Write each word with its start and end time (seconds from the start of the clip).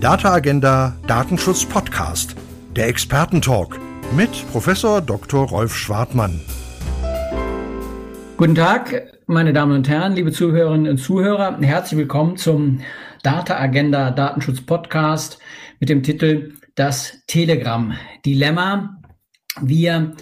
Data 0.00 0.30
Agenda 0.30 0.94
Datenschutz 1.06 1.64
Podcast, 1.64 2.36
der 2.76 2.86
Expertentalk 2.86 3.80
mit 4.14 4.30
Professor 4.52 5.00
Dr. 5.00 5.48
Rolf 5.48 5.74
Schwartmann. 5.74 6.38
Guten 8.36 8.54
Tag, 8.54 9.14
meine 9.26 9.54
Damen 9.54 9.72
und 9.72 9.88
Herren, 9.88 10.12
liebe 10.12 10.32
Zuhörerinnen 10.32 10.90
und 10.90 10.98
Zuhörer. 10.98 11.58
Herzlich 11.62 11.98
willkommen 11.98 12.36
zum 12.36 12.80
Data 13.22 13.58
Agenda 13.58 14.10
Datenschutz 14.10 14.60
Podcast 14.60 15.38
mit 15.80 15.88
dem 15.88 16.02
Titel 16.02 16.52
Das 16.74 17.22
Telegram 17.26 17.94
Dilemma. 18.26 19.00
Wir 19.62 20.12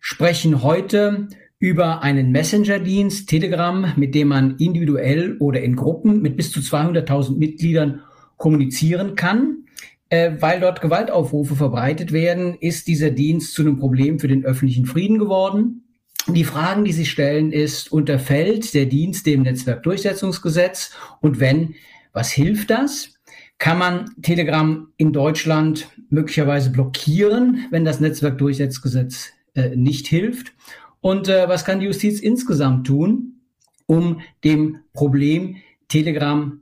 sprechen 0.00 0.62
heute 0.62 1.26
über 1.58 2.04
einen 2.04 2.30
Messenger-Dienst, 2.30 3.28
Telegram, 3.28 3.94
mit 3.96 4.14
dem 4.14 4.28
man 4.28 4.58
individuell 4.58 5.36
oder 5.38 5.60
in 5.60 5.74
Gruppen 5.74 6.22
mit 6.22 6.36
bis 6.36 6.52
zu 6.52 6.60
200.000 6.60 7.36
Mitgliedern 7.36 8.02
kommunizieren 8.36 9.14
kann. 9.14 9.64
Äh, 10.10 10.36
weil 10.40 10.60
dort 10.60 10.80
Gewaltaufrufe 10.80 11.56
verbreitet 11.56 12.12
werden, 12.12 12.54
ist 12.60 12.86
dieser 12.86 13.10
Dienst 13.10 13.54
zu 13.54 13.62
einem 13.62 13.78
Problem 13.78 14.18
für 14.18 14.28
den 14.28 14.44
öffentlichen 14.44 14.86
Frieden 14.86 15.18
geworden. 15.18 15.84
Die 16.28 16.44
Fragen, 16.44 16.84
die 16.84 16.92
sich 16.92 17.10
stellen, 17.10 17.52
ist, 17.52 17.90
unterfällt 17.90 18.74
der 18.74 18.86
Dienst 18.86 19.26
dem 19.26 19.42
Netzwerkdurchsetzungsgesetz? 19.42 20.92
Und 21.20 21.40
wenn, 21.40 21.74
was 22.12 22.30
hilft 22.30 22.70
das? 22.70 23.14
Kann 23.58 23.78
man 23.78 24.10
Telegram 24.22 24.88
in 24.96 25.12
Deutschland 25.12 25.88
möglicherweise 26.10 26.70
blockieren, 26.70 27.66
wenn 27.70 27.84
das 27.84 28.00
Netzwerkdurchsetzungsgesetz 28.00 29.32
äh, 29.54 29.74
nicht 29.76 30.06
hilft? 30.06 30.52
Und 31.00 31.28
äh, 31.28 31.48
was 31.48 31.64
kann 31.64 31.80
die 31.80 31.86
Justiz 31.86 32.20
insgesamt 32.20 32.86
tun, 32.86 33.40
um 33.86 34.20
dem 34.44 34.78
Problem 34.92 35.56
Telegram 35.88 36.60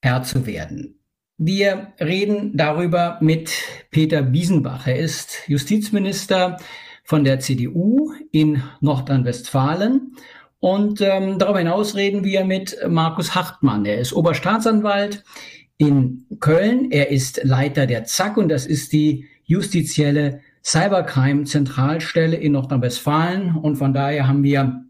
Herr 0.00 0.22
zu 0.22 0.46
werden? 0.46 0.98
Wir 1.36 1.92
reden 2.00 2.56
darüber 2.56 3.18
mit 3.20 3.52
Peter 3.90 4.22
Biesenbach. 4.22 4.86
Er 4.86 4.98
ist 4.98 5.48
Justizminister 5.48 6.56
von 7.04 7.24
der 7.24 7.40
CDU 7.40 8.12
in 8.32 8.62
Nordrhein-Westfalen. 8.80 10.16
Und 10.60 11.00
ähm, 11.00 11.38
darüber 11.38 11.60
hinaus 11.60 11.94
reden 11.94 12.24
wir 12.24 12.44
mit 12.44 12.76
Markus 12.88 13.34
Hartmann. 13.34 13.84
Er 13.84 13.98
ist 13.98 14.12
Oberstaatsanwalt 14.12 15.22
in 15.78 16.26
Köln. 16.40 16.90
Er 16.90 17.10
ist 17.10 17.40
Leiter 17.44 17.86
der 17.86 18.04
ZAK 18.04 18.36
und 18.36 18.48
das 18.48 18.66
ist 18.66 18.92
die 18.92 19.26
justizielle 19.44 20.40
Cybercrime-Zentralstelle 20.64 22.36
in 22.36 22.52
Nordrhein-Westfalen. 22.52 23.54
Und 23.54 23.76
von 23.76 23.94
daher 23.94 24.26
haben 24.26 24.42
wir 24.42 24.84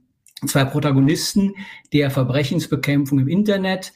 zwei 0.47 0.65
Protagonisten 0.65 1.55
der 1.93 2.11
Verbrechensbekämpfung 2.11 3.19
im 3.19 3.29
Internet 3.29 3.93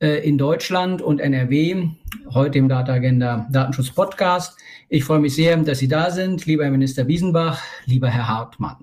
in 0.00 0.38
Deutschland 0.38 1.00
und 1.02 1.20
NRW, 1.20 1.88
heute 2.32 2.58
im 2.58 2.68
Data 2.68 2.92
Agenda 2.92 3.46
Datenschutz 3.50 3.90
Podcast. 3.90 4.58
Ich 4.88 5.04
freue 5.04 5.20
mich 5.20 5.34
sehr, 5.34 5.56
dass 5.58 5.78
Sie 5.78 5.88
da 5.88 6.10
sind, 6.10 6.46
lieber 6.46 6.64
Herr 6.64 6.70
Minister 6.70 7.04
Biesenbach, 7.04 7.62
lieber 7.86 8.08
Herr 8.10 8.28
Hartmann. 8.28 8.76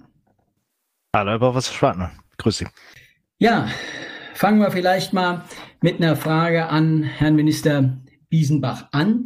Hallo, 1.15 1.31
Herr 1.31 1.39
Professor 1.39 1.75
Schwartner. 1.75 2.11
Grüß 2.37 2.59
Sie. 2.59 2.67
Ja, 3.37 3.67
fangen 4.33 4.59
wir 4.59 4.71
vielleicht 4.71 5.13
mal 5.13 5.43
mit 5.81 5.97
einer 5.97 6.15
Frage 6.15 6.67
an 6.67 7.03
Herrn 7.03 7.35
Minister 7.35 7.97
Biesenbach 8.29 8.87
an. 8.91 9.25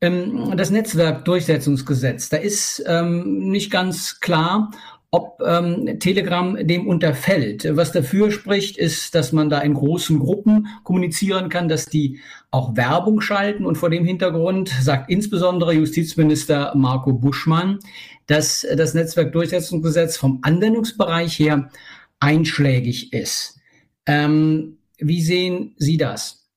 Ähm, 0.00 0.56
das 0.56 0.70
Netzwerkdurchsetzungsgesetz, 0.70 2.28
da 2.28 2.36
ist 2.36 2.82
ähm, 2.86 3.50
nicht 3.50 3.70
ganz 3.70 4.20
klar, 4.20 4.70
ob 5.10 5.40
ähm, 5.44 5.98
Telegram 6.00 6.56
dem 6.66 6.86
unterfällt. 6.86 7.76
Was 7.76 7.92
dafür 7.92 8.30
spricht, 8.30 8.76
ist, 8.76 9.14
dass 9.14 9.32
man 9.32 9.48
da 9.48 9.60
in 9.60 9.74
großen 9.74 10.18
Gruppen 10.18 10.66
kommunizieren 10.82 11.48
kann, 11.48 11.68
dass 11.68 11.86
die 11.86 12.20
auch 12.50 12.76
Werbung 12.76 13.20
schalten. 13.20 13.64
Und 13.64 13.76
vor 13.76 13.90
dem 13.90 14.04
Hintergrund 14.04 14.68
sagt 14.68 15.10
insbesondere 15.10 15.72
Justizminister 15.72 16.72
Marco 16.74 17.12
Buschmann, 17.12 17.78
dass 18.26 18.66
das 18.76 18.94
Netzwerkdurchsetzungsgesetz 18.94 20.16
vom 20.16 20.40
Anwendungsbereich 20.42 21.38
her 21.38 21.70
einschlägig 22.18 23.12
ist. 23.12 23.60
Ähm, 24.06 24.78
wie 24.98 25.22
sehen 25.22 25.74
Sie 25.76 25.96
das? 25.96 26.48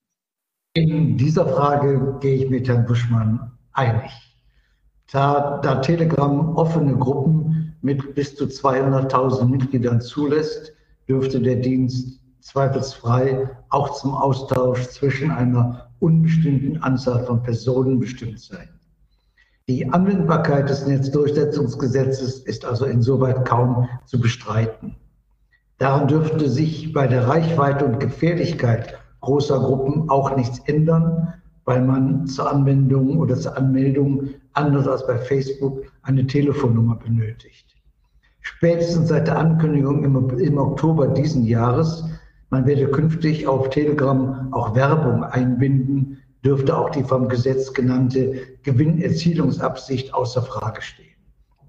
In 0.73 1.17
dieser 1.17 1.47
Frage 1.47 2.17
gehe 2.21 2.43
ich 2.43 2.49
mit 2.49 2.67
Herrn 2.67 2.85
Buschmann 2.85 3.51
einig. 3.73 4.11
Da, 5.11 5.59
da 5.63 5.75
Telegram 5.77 6.55
offene 6.55 6.95
Gruppen 6.95 7.58
mit 7.81 8.15
bis 8.15 8.35
zu 8.35 8.45
200.000 8.45 9.45
Mitgliedern 9.45 10.01
zulässt, 10.01 10.73
dürfte 11.07 11.39
der 11.41 11.57
Dienst 11.57 12.19
zweifelsfrei 12.41 13.49
auch 13.69 13.99
zum 13.99 14.13
Austausch 14.13 14.87
zwischen 14.87 15.31
einer 15.31 15.89
unbestimmten 15.99 16.77
Anzahl 16.81 17.25
von 17.25 17.43
Personen 17.43 17.99
bestimmt 17.99 18.39
sein. 18.39 18.69
Die 19.67 19.87
Anwendbarkeit 19.87 20.69
des 20.69 20.87
Netzdurchsetzungsgesetzes 20.87 22.39
ist 22.39 22.65
also 22.65 22.85
insoweit 22.85 23.45
kaum 23.45 23.87
zu 24.05 24.19
bestreiten. 24.19 24.95
Daran 25.77 26.07
dürfte 26.07 26.49
sich 26.49 26.91
bei 26.91 27.07
der 27.07 27.27
Reichweite 27.27 27.85
und 27.85 27.99
Gefährlichkeit 27.99 28.97
großer 29.21 29.59
Gruppen 29.59 30.09
auch 30.09 30.35
nichts 30.35 30.59
ändern, 30.65 31.33
weil 31.65 31.81
man 31.81 32.25
zur 32.25 32.51
Anwendung 32.51 33.19
oder 33.19 33.35
zur 33.35 33.55
Anmeldung 33.55 34.29
anders 34.53 34.87
als 34.87 35.05
bei 35.05 35.17
Facebook 35.17 35.83
eine 36.09 36.25
Telefonnummer 36.25 36.95
benötigt. 36.95 37.75
Spätestens 38.41 39.09
seit 39.09 39.27
der 39.27 39.37
Ankündigung 39.37 40.03
im, 40.03 40.39
im 40.39 40.57
Oktober 40.57 41.07
diesen 41.07 41.45
Jahres, 41.45 42.03
man 42.49 42.65
werde 42.65 42.89
künftig 42.89 43.47
auf 43.47 43.69
Telegram 43.69 44.51
auch 44.51 44.75
Werbung 44.75 45.23
einbinden, 45.23 46.17
dürfte 46.43 46.75
auch 46.75 46.89
die 46.89 47.03
vom 47.03 47.29
Gesetz 47.29 47.73
genannte 47.73 48.41
Gewinnerzielungsabsicht 48.63 50.13
außer 50.13 50.41
Frage 50.41 50.81
stehen. 50.81 51.05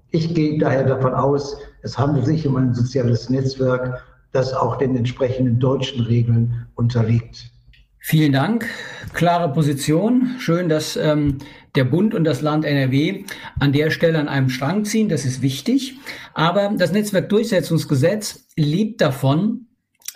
Ich 0.09 0.33
gehe 0.33 0.57
daher 0.57 0.85
davon 0.85 1.13
aus, 1.13 1.57
es 1.83 1.97
handelt 1.99 2.25
sich 2.25 2.47
um 2.47 2.55
ein 2.57 2.73
soziales 2.73 3.29
Netzwerk 3.29 4.03
das 4.31 4.53
auch 4.53 4.77
den 4.77 4.95
entsprechenden 4.95 5.59
deutschen 5.59 6.05
Regeln 6.05 6.65
unterliegt. 6.75 7.51
Vielen 8.03 8.31
Dank. 8.31 8.67
Klare 9.13 9.53
Position. 9.53 10.35
Schön, 10.39 10.69
dass 10.69 10.97
ähm, 10.97 11.37
der 11.75 11.83
Bund 11.83 12.15
und 12.15 12.23
das 12.23 12.41
Land 12.41 12.65
NRW 12.65 13.25
an 13.59 13.73
der 13.73 13.91
Stelle 13.91 14.17
an 14.17 14.27
einem 14.27 14.49
Strang 14.49 14.85
ziehen. 14.85 15.07
Das 15.07 15.23
ist 15.23 15.43
wichtig. 15.43 15.99
Aber 16.33 16.73
das 16.75 16.91
Netzwerkdurchsetzungsgesetz 16.91 18.47
lebt 18.57 19.01
davon, 19.01 19.67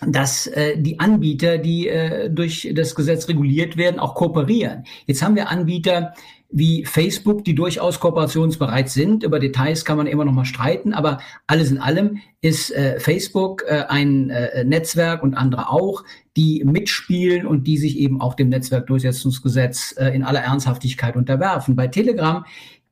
dass 0.02 0.48
äh, 0.48 0.82
die 0.82 1.00
Anbieter, 1.00 1.60
die 1.60 1.88
äh, 1.88 2.32
durch 2.32 2.72
das 2.74 2.96
Gesetz 2.96 3.28
reguliert 3.28 3.78
werden, 3.78 4.00
auch 4.00 4.16
kooperieren. 4.16 4.86
Jetzt 5.06 5.22
haben 5.22 5.36
wir 5.36 5.50
Anbieter, 5.50 6.16
wie 6.56 6.86
Facebook, 6.86 7.44
die 7.44 7.54
durchaus 7.54 8.00
kooperationsbereit 8.00 8.90
sind. 8.90 9.24
Über 9.24 9.40
Details 9.40 9.84
kann 9.84 9.98
man 9.98 10.08
immer 10.08 10.24
noch 10.24 10.32
mal 10.32 10.46
streiten, 10.46 10.94
aber 10.94 11.20
alles 11.48 11.70
in 11.70 11.80
allem 11.80 12.20
ist 12.40 12.72
äh, 12.72 12.98
Facebook 12.98 13.66
äh, 13.68 13.84
ein 13.90 14.30
äh, 14.30 14.64
Netzwerk 14.64 15.22
und 15.22 15.34
andere 15.34 15.70
auch, 15.70 16.06
die 16.38 16.64
mitspielen 16.64 17.46
und 17.46 17.68
die 17.68 17.78
sich 17.78 17.98
eben 17.98 18.22
auch 18.22 18.36
dem 18.36 18.48
Netzwerkdurchsetzungsgesetz 18.48 19.96
äh, 19.98 20.16
in 20.16 20.24
aller 20.24 20.40
Ernsthaftigkeit 20.40 21.18
unterwerfen. 21.18 21.76
Bei 21.76 21.88
Telegram 21.88 22.46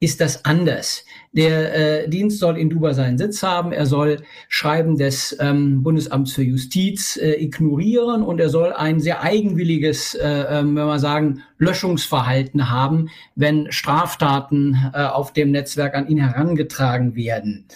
ist 0.03 0.19
das 0.19 0.43
anders. 0.43 1.05
Der 1.31 2.03
äh, 2.03 2.09
Dienst 2.09 2.39
soll 2.39 2.57
in 2.57 2.69
Dubai 2.69 2.91
seinen 2.91 3.17
Sitz 3.17 3.41
haben. 3.41 3.71
Er 3.71 3.85
soll 3.85 4.21
Schreiben 4.49 4.97
des 4.97 5.37
ähm, 5.39 5.81
Bundesamts 5.81 6.33
für 6.33 6.43
Justiz 6.43 7.15
äh, 7.15 7.41
ignorieren 7.41 8.21
und 8.21 8.41
er 8.41 8.49
soll 8.49 8.73
ein 8.73 8.99
sehr 8.99 9.23
eigenwilliges, 9.23 10.13
äh, 10.15 10.27
äh, 10.27 10.63
wenn 10.63 10.73
wir 10.73 10.99
sagen, 10.99 11.43
Löschungsverhalten 11.63 12.69
haben, 12.69 13.09
wenn 13.35 13.71
Straftaten 13.71 14.91
äh, 14.93 15.03
auf 15.03 15.33
dem 15.33 15.51
Netzwerk 15.51 15.95
an 15.95 16.07
ihn 16.07 16.19
herangetragen 16.19 17.15
werden. 17.15 17.67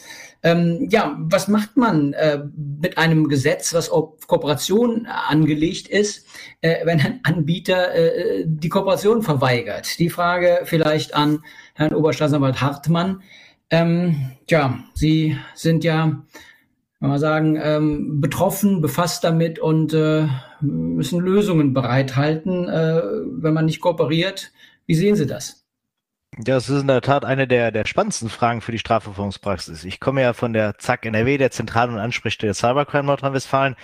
Ähm, 0.43 0.87
ja, 0.89 1.17
was 1.19 1.47
macht 1.47 1.77
man 1.77 2.13
äh, 2.13 2.39
mit 2.81 2.97
einem 2.97 3.27
Gesetz, 3.27 3.73
was 3.73 3.89
auf 3.89 4.27
Kooperation 4.27 5.07
angelegt 5.07 5.87
ist, 5.87 6.25
äh, 6.61 6.85
wenn 6.85 7.01
ein 7.01 7.19
Anbieter 7.23 7.93
äh, 7.95 8.43
die 8.45 8.69
Kooperation 8.69 9.23
verweigert? 9.23 9.97
Die 9.99 10.09
Frage 10.09 10.61
vielleicht 10.65 11.15
an 11.15 11.43
Herrn 11.73 11.95
Oberstaatsanwalt 11.95 12.61
Hartmann. 12.61 13.23
Ähm, 13.69 14.31
tja, 14.45 14.79
Sie 14.93 15.37
sind 15.55 15.83
ja, 15.83 16.23
kann 16.99 17.09
man 17.09 17.19
sagen, 17.19 17.59
ähm, 17.61 18.19
betroffen, 18.21 18.81
befasst 18.81 19.23
damit 19.23 19.59
und 19.59 19.93
äh, 19.93 20.27
müssen 20.61 21.19
Lösungen 21.19 21.73
bereithalten, 21.73 22.67
äh, 22.67 23.01
wenn 23.41 23.53
man 23.53 23.65
nicht 23.65 23.81
kooperiert. 23.81 24.51
Wie 24.87 24.95
sehen 24.95 25.15
Sie 25.15 25.27
das? 25.27 25.67
Ja, 26.35 26.55
das 26.55 26.69
ist 26.69 26.81
in 26.81 26.87
der 26.87 27.01
Tat 27.01 27.23
eine 27.23 27.47
der, 27.47 27.71
der 27.71 27.85
spannendsten 27.85 28.29
Fragen 28.29 28.61
für 28.61 28.71
die 28.71 28.79
Strafverfolgungspraxis. 28.79 29.85
Ich 29.85 29.99
komme 29.99 30.21
ja 30.21 30.33
von 30.33 30.53
der 30.53 30.77
ZAK 30.77 31.05
NRW, 31.05 31.37
der 31.37 31.51
Zentralen- 31.51 31.93
und 31.93 31.99
Ansprechstelle 31.99 32.53
Cybercrime 32.53 33.05
Nordrhein-Westfalen. 33.05 33.75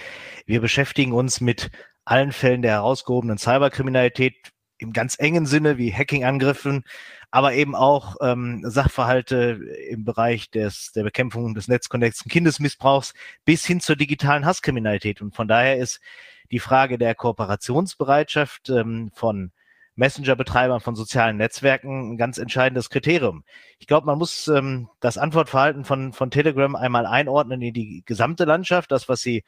Wir 0.46 0.62
beschäftigen 0.62 1.14
uns 1.14 1.40
mit 1.40 1.72
allen 2.06 2.32
Fällen 2.32 2.62
der 2.62 2.74
herausgehobenen 2.74 3.38
Cyberkriminalität 3.38 4.53
im 4.84 4.94
ganz 4.94 5.16
engen 5.18 5.46
Sinne 5.46 5.78
wie 5.78 5.94
Hacking-Angriffen, 5.94 6.84
aber 7.32 7.54
eben 7.54 7.76
auch 7.76 8.18
ähm, 8.22 8.62
Sachverhalte 8.64 9.60
im 9.90 10.04
Bereich 10.06 10.52
des, 10.52 10.92
der 10.92 11.04
Bekämpfung 11.04 11.56
des 11.56 11.68
netzkonnekten 11.68 12.30
Kindesmissbrauchs 12.30 13.14
bis 13.46 13.66
hin 13.66 13.80
zur 13.80 13.96
digitalen 13.96 14.46
Hasskriminalität. 14.46 15.22
Und 15.22 15.36
von 15.36 15.48
daher 15.48 15.78
ist 15.78 16.00
die 16.52 16.60
Frage 16.60 17.00
der 17.00 17.16
Kooperationsbereitschaft 17.16 18.70
ähm, 18.70 19.10
von 19.16 19.52
Messenger-Betreibern 19.96 20.80
von 20.80 20.96
sozialen 20.96 21.38
Netzwerken 21.38 22.14
ein 22.14 22.18
ganz 22.18 22.38
entscheidendes 22.38 22.90
Kriterium. 22.90 23.44
Ich 23.80 23.88
glaube, 23.88 24.08
man 24.08 24.18
muss 24.18 24.48
ähm, 24.48 24.90
das 25.00 25.18
Antwortverhalten 25.18 25.86
von, 25.86 26.14
von 26.14 26.32
Telegram 26.32 26.76
einmal 26.76 27.06
einordnen 27.06 27.62
in 27.62 27.74
die 27.74 28.04
gesamte 28.06 28.46
Landschaft. 28.46 28.92
Das, 28.92 29.08
was 29.08 29.22
Sie 29.22 29.44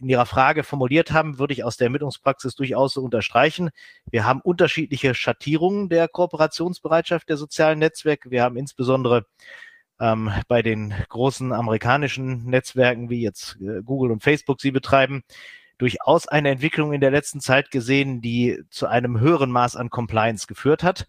in 0.00 0.08
Ihrer 0.08 0.26
Frage 0.26 0.64
formuliert 0.64 1.12
haben, 1.12 1.38
würde 1.38 1.52
ich 1.52 1.64
aus 1.64 1.76
der 1.76 1.86
Ermittlungspraxis 1.86 2.54
durchaus 2.54 2.94
so 2.94 3.02
unterstreichen. 3.02 3.70
Wir 4.10 4.24
haben 4.24 4.40
unterschiedliche 4.40 5.14
Schattierungen 5.14 5.88
der 5.88 6.08
Kooperationsbereitschaft 6.08 7.28
der 7.28 7.36
sozialen 7.36 7.78
Netzwerke. 7.78 8.30
Wir 8.30 8.42
haben 8.42 8.56
insbesondere 8.56 9.26
ähm, 10.00 10.30
bei 10.48 10.62
den 10.62 10.94
großen 11.08 11.52
amerikanischen 11.52 12.46
Netzwerken 12.46 13.10
wie 13.10 13.20
jetzt 13.20 13.58
äh, 13.60 13.82
Google 13.82 14.12
und 14.12 14.22
Facebook 14.22 14.60
sie 14.60 14.70
betreiben, 14.70 15.22
durchaus 15.80 16.28
eine 16.28 16.50
Entwicklung 16.50 16.92
in 16.92 17.00
der 17.00 17.10
letzten 17.10 17.40
Zeit 17.40 17.70
gesehen, 17.70 18.20
die 18.20 18.62
zu 18.70 18.86
einem 18.86 19.18
höheren 19.18 19.50
Maß 19.50 19.76
an 19.76 19.88
Compliance 19.88 20.46
geführt 20.46 20.82
hat. 20.82 21.06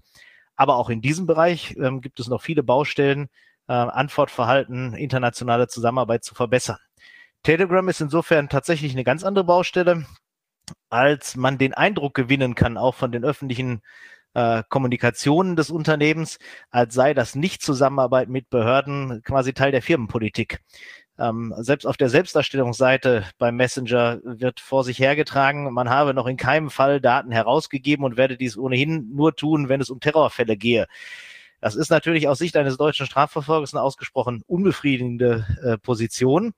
Aber 0.55 0.77
auch 0.77 0.89
in 0.89 1.01
diesem 1.01 1.25
Bereich 1.27 1.75
ähm, 1.77 2.01
gibt 2.01 2.19
es 2.19 2.27
noch 2.27 2.41
viele 2.41 2.63
Baustellen, 2.63 3.29
äh, 3.67 3.73
Antwortverhalten, 3.73 4.93
internationale 4.93 5.67
Zusammenarbeit 5.67 6.23
zu 6.23 6.35
verbessern. 6.35 6.77
Telegram 7.43 7.87
ist 7.89 8.01
insofern 8.01 8.47
tatsächlich 8.47 8.93
eine 8.93 9.03
ganz 9.03 9.23
andere 9.23 9.43
Baustelle, 9.43 10.05
als 10.89 11.35
man 11.35 11.57
den 11.57 11.73
Eindruck 11.73 12.13
gewinnen 12.13 12.55
kann, 12.55 12.77
auch 12.77 12.95
von 12.95 13.11
den 13.11 13.25
öffentlichen 13.25 13.81
äh, 14.33 14.63
Kommunikationen 14.69 15.55
des 15.55 15.69
Unternehmens, 15.69 16.37
als 16.69 16.93
sei 16.93 17.13
das 17.13 17.35
Nicht-Zusammenarbeit 17.35 18.29
mit 18.29 18.49
Behörden 18.49 19.21
quasi 19.23 19.53
Teil 19.53 19.71
der 19.71 19.81
Firmenpolitik. 19.81 20.61
Ähm, 21.21 21.53
selbst 21.59 21.85
auf 21.85 21.97
der 21.97 22.09
Selbstdarstellungsseite 22.09 23.25
beim 23.37 23.55
Messenger 23.55 24.19
wird 24.23 24.59
vor 24.59 24.83
sich 24.83 24.97
hergetragen, 24.97 25.71
man 25.71 25.89
habe 25.89 26.15
noch 26.15 26.25
in 26.25 26.35
keinem 26.35 26.71
Fall 26.71 26.99
Daten 26.99 27.31
herausgegeben 27.31 28.03
und 28.03 28.17
werde 28.17 28.37
dies 28.37 28.57
ohnehin 28.57 29.11
nur 29.13 29.35
tun, 29.35 29.69
wenn 29.69 29.81
es 29.81 29.91
um 29.91 29.99
Terrorfälle 29.99 30.57
gehe. 30.57 30.87
Das 31.59 31.75
ist 31.75 31.91
natürlich 31.91 32.27
aus 32.27 32.39
Sicht 32.39 32.57
eines 32.57 32.77
deutschen 32.77 33.05
Strafverfolgers 33.05 33.75
eine 33.75 33.83
ausgesprochen 33.83 34.41
unbefriedigende 34.47 35.45
äh, 35.63 35.77
Position, 35.77 36.53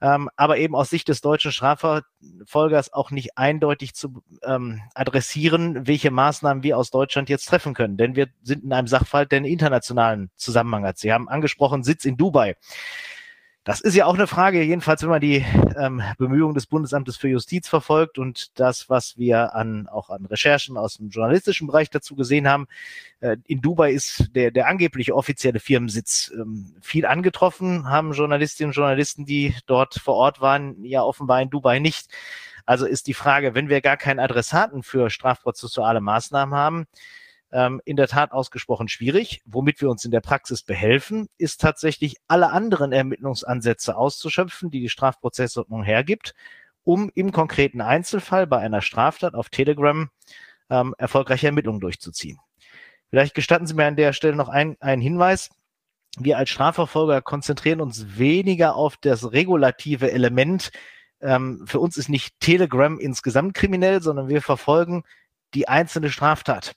ähm, 0.00 0.28
aber 0.34 0.56
eben 0.58 0.74
aus 0.74 0.90
Sicht 0.90 1.06
des 1.06 1.20
deutschen 1.20 1.52
Strafverfolgers 1.52 2.92
auch 2.92 3.12
nicht 3.12 3.38
eindeutig 3.38 3.94
zu 3.94 4.24
ähm, 4.42 4.80
adressieren, 4.94 5.86
welche 5.86 6.10
Maßnahmen 6.10 6.64
wir 6.64 6.76
aus 6.76 6.90
Deutschland 6.90 7.28
jetzt 7.28 7.44
treffen 7.44 7.72
können. 7.72 7.96
Denn 7.96 8.16
wir 8.16 8.26
sind 8.42 8.64
in 8.64 8.72
einem 8.72 8.88
Sachverhalt, 8.88 9.30
der 9.30 9.36
einen 9.36 9.46
internationalen 9.46 10.32
Zusammenhang 10.34 10.84
hat. 10.84 10.98
Sie 10.98 11.12
haben 11.12 11.28
angesprochen, 11.28 11.84
Sitz 11.84 12.04
in 12.04 12.16
Dubai. 12.16 12.56
Das 13.64 13.80
ist 13.80 13.94
ja 13.94 14.06
auch 14.06 14.14
eine 14.14 14.26
Frage, 14.26 14.60
jedenfalls, 14.64 15.02
wenn 15.02 15.08
man 15.08 15.20
die 15.20 15.44
ähm, 15.78 16.02
Bemühungen 16.18 16.54
des 16.54 16.66
Bundesamtes 16.66 17.16
für 17.16 17.28
Justiz 17.28 17.68
verfolgt 17.68 18.18
und 18.18 18.58
das, 18.58 18.90
was 18.90 19.16
wir 19.18 19.54
an, 19.54 19.86
auch 19.86 20.10
an 20.10 20.26
Recherchen 20.26 20.76
aus 20.76 20.96
dem 20.96 21.10
journalistischen 21.10 21.68
Bereich 21.68 21.88
dazu 21.88 22.16
gesehen 22.16 22.48
haben. 22.48 22.66
Äh, 23.20 23.36
in 23.46 23.60
Dubai 23.60 23.92
ist 23.92 24.34
der, 24.34 24.50
der 24.50 24.66
angebliche 24.66 25.14
offizielle 25.14 25.60
Firmensitz 25.60 26.32
ähm, 26.34 26.74
viel 26.80 27.06
angetroffen, 27.06 27.88
haben 27.88 28.14
Journalistinnen 28.14 28.70
und 28.70 28.76
Journalisten, 28.76 29.26
die 29.26 29.54
dort 29.66 29.94
vor 29.94 30.16
Ort 30.16 30.40
waren, 30.40 30.84
ja 30.84 31.04
offenbar 31.04 31.40
in 31.40 31.50
Dubai 31.50 31.78
nicht. 31.78 32.08
Also 32.66 32.84
ist 32.84 33.06
die 33.06 33.14
Frage, 33.14 33.54
wenn 33.54 33.68
wir 33.68 33.80
gar 33.80 33.96
keinen 33.96 34.18
Adressaten 34.18 34.82
für 34.82 35.08
strafprozessuale 35.08 36.00
Maßnahmen 36.00 36.54
haben, 36.54 36.86
ähm, 37.52 37.80
in 37.84 37.96
der 37.96 38.08
Tat 38.08 38.32
ausgesprochen 38.32 38.88
schwierig. 38.88 39.42
Womit 39.44 39.80
wir 39.80 39.90
uns 39.90 40.04
in 40.04 40.10
der 40.10 40.20
Praxis 40.20 40.62
behelfen, 40.62 41.28
ist 41.38 41.60
tatsächlich 41.60 42.16
alle 42.28 42.50
anderen 42.50 42.92
Ermittlungsansätze 42.92 43.96
auszuschöpfen, 43.96 44.70
die 44.70 44.80
die 44.80 44.88
Strafprozessordnung 44.88 45.82
hergibt, 45.82 46.34
um 46.84 47.10
im 47.14 47.32
konkreten 47.32 47.80
Einzelfall 47.80 48.46
bei 48.46 48.58
einer 48.58 48.82
Straftat 48.82 49.34
auf 49.34 49.50
Telegram 49.50 50.10
ähm, 50.70 50.94
erfolgreiche 50.98 51.46
Ermittlungen 51.46 51.80
durchzuziehen. 51.80 52.38
Vielleicht 53.10 53.34
gestatten 53.34 53.66
Sie 53.66 53.74
mir 53.74 53.86
an 53.86 53.96
der 53.96 54.14
Stelle 54.14 54.36
noch 54.36 54.48
ein, 54.48 54.76
einen 54.80 55.02
Hinweis. 55.02 55.50
Wir 56.18 56.38
als 56.38 56.50
Strafverfolger 56.50 57.22
konzentrieren 57.22 57.80
uns 57.80 58.18
weniger 58.18 58.74
auf 58.74 58.96
das 58.96 59.32
regulative 59.32 60.10
Element. 60.10 60.70
Ähm, 61.20 61.64
für 61.66 61.78
uns 61.78 61.96
ist 61.96 62.08
nicht 62.08 62.40
Telegram 62.40 62.98
insgesamt 62.98 63.54
kriminell, 63.54 64.02
sondern 64.02 64.28
wir 64.28 64.42
verfolgen 64.42 65.04
die 65.54 65.68
einzelne 65.68 66.10
Straftat. 66.10 66.74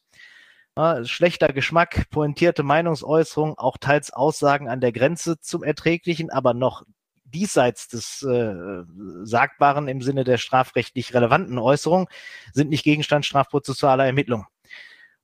Äh, 0.78 1.06
schlechter 1.06 1.54
Geschmack, 1.54 2.10
pointierte 2.10 2.64
Meinungsäußerung, 2.64 3.58
auch 3.58 3.78
teils 3.78 4.12
Aussagen 4.12 4.68
an 4.68 4.82
der 4.82 4.92
Grenze 4.92 5.40
zum 5.40 5.64
Erträglichen, 5.64 6.30
aber 6.30 6.54
noch 6.54 6.84
diesseits 7.24 7.88
des 7.88 8.22
äh, 8.24 8.84
Sagbaren 9.24 9.88
im 9.88 10.02
Sinne 10.02 10.26
der 10.26 10.38
strafrechtlich 10.38 11.14
relevanten 11.14 11.58
Äußerung 11.60 12.10
sind 12.54 12.70
nicht 12.70 12.84
Gegenstand 12.84 13.26
strafprozessualer 13.26 14.06
Ermittlung. 14.06 14.46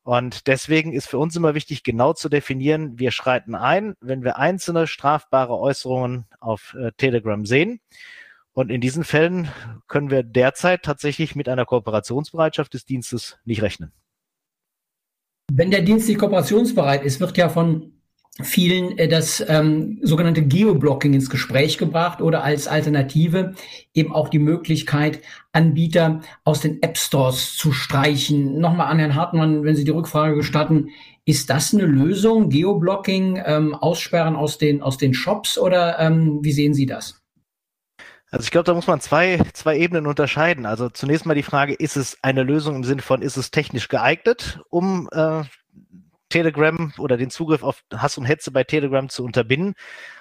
Und 0.03 0.47
deswegen 0.47 0.93
ist 0.93 1.07
für 1.07 1.19
uns 1.19 1.35
immer 1.35 1.53
wichtig, 1.53 1.83
genau 1.83 2.13
zu 2.13 2.27
definieren, 2.29 2.97
wir 2.97 3.11
schreiten 3.11 3.53
ein, 3.53 3.95
wenn 4.01 4.23
wir 4.23 4.37
einzelne 4.37 4.87
strafbare 4.87 5.57
Äußerungen 5.57 6.25
auf 6.39 6.75
äh, 6.79 6.91
Telegram 6.97 7.45
sehen. 7.45 7.81
Und 8.53 8.71
in 8.71 8.81
diesen 8.81 9.03
Fällen 9.03 9.49
können 9.87 10.09
wir 10.09 10.23
derzeit 10.23 10.83
tatsächlich 10.83 11.35
mit 11.35 11.49
einer 11.49 11.65
Kooperationsbereitschaft 11.65 12.73
des 12.73 12.85
Dienstes 12.85 13.37
nicht 13.45 13.61
rechnen. 13.61 13.91
Wenn 15.53 15.71
der 15.71 15.81
Dienst 15.81 16.07
nicht 16.07 16.19
kooperationsbereit 16.19 17.03
ist, 17.03 17.19
wird 17.19 17.35
ja 17.37 17.49
von 17.49 17.91
vielen 18.41 18.97
äh, 18.97 19.09
das 19.09 19.43
ähm, 19.47 19.99
sogenannte 20.01 20.43
Geoblocking 20.43 21.13
ins 21.13 21.29
Gespräch 21.29 21.77
gebracht 21.77 22.21
oder 22.21 22.43
als 22.43 22.67
Alternative 22.67 23.53
eben 23.93 24.13
auch 24.13 24.29
die 24.29 24.39
Möglichkeit, 24.39 25.19
Anbieter 25.51 26.21
aus 26.45 26.61
den 26.61 26.81
App 26.81 26.97
Stores 26.97 27.57
zu 27.57 27.73
streichen. 27.73 28.59
Nochmal 28.59 28.87
an 28.87 28.99
Herrn 28.99 29.15
Hartmann, 29.15 29.63
wenn 29.65 29.75
Sie 29.75 29.83
die 29.83 29.91
Rückfrage 29.91 30.35
gestatten, 30.35 30.89
ist 31.25 31.49
das 31.49 31.73
eine 31.73 31.85
Lösung, 31.85 32.49
Geoblocking, 32.49 33.41
ähm, 33.45 33.75
Aussperren 33.75 34.37
aus 34.37 34.57
den, 34.57 34.81
aus 34.81 34.97
den 34.97 35.13
Shops 35.13 35.57
oder 35.57 35.99
ähm, 35.99 36.39
wie 36.41 36.53
sehen 36.53 36.73
Sie 36.73 36.85
das? 36.85 37.20
Also 38.31 38.45
ich 38.45 38.51
glaube, 38.51 38.63
da 38.63 38.73
muss 38.73 38.87
man 38.87 39.01
zwei, 39.01 39.41
zwei 39.53 39.77
Ebenen 39.77 40.07
unterscheiden. 40.07 40.65
Also 40.65 40.89
zunächst 40.89 41.25
mal 41.25 41.35
die 41.35 41.43
Frage, 41.43 41.73
ist 41.73 41.97
es 41.97 42.17
eine 42.21 42.43
Lösung 42.43 42.77
im 42.77 42.83
Sinne 42.85 43.01
von, 43.01 43.21
ist 43.21 43.35
es 43.35 43.51
technisch 43.51 43.89
geeignet, 43.89 44.61
um 44.69 45.09
äh, 45.11 45.43
Telegram 46.29 46.93
oder 46.97 47.17
den 47.17 47.29
Zugriff 47.29 47.61
auf 47.61 47.83
Hass 47.93 48.17
und 48.17 48.23
Hetze 48.23 48.51
bei 48.51 48.63
Telegram 48.63 49.09
zu 49.09 49.25
unterbinden? 49.25 49.75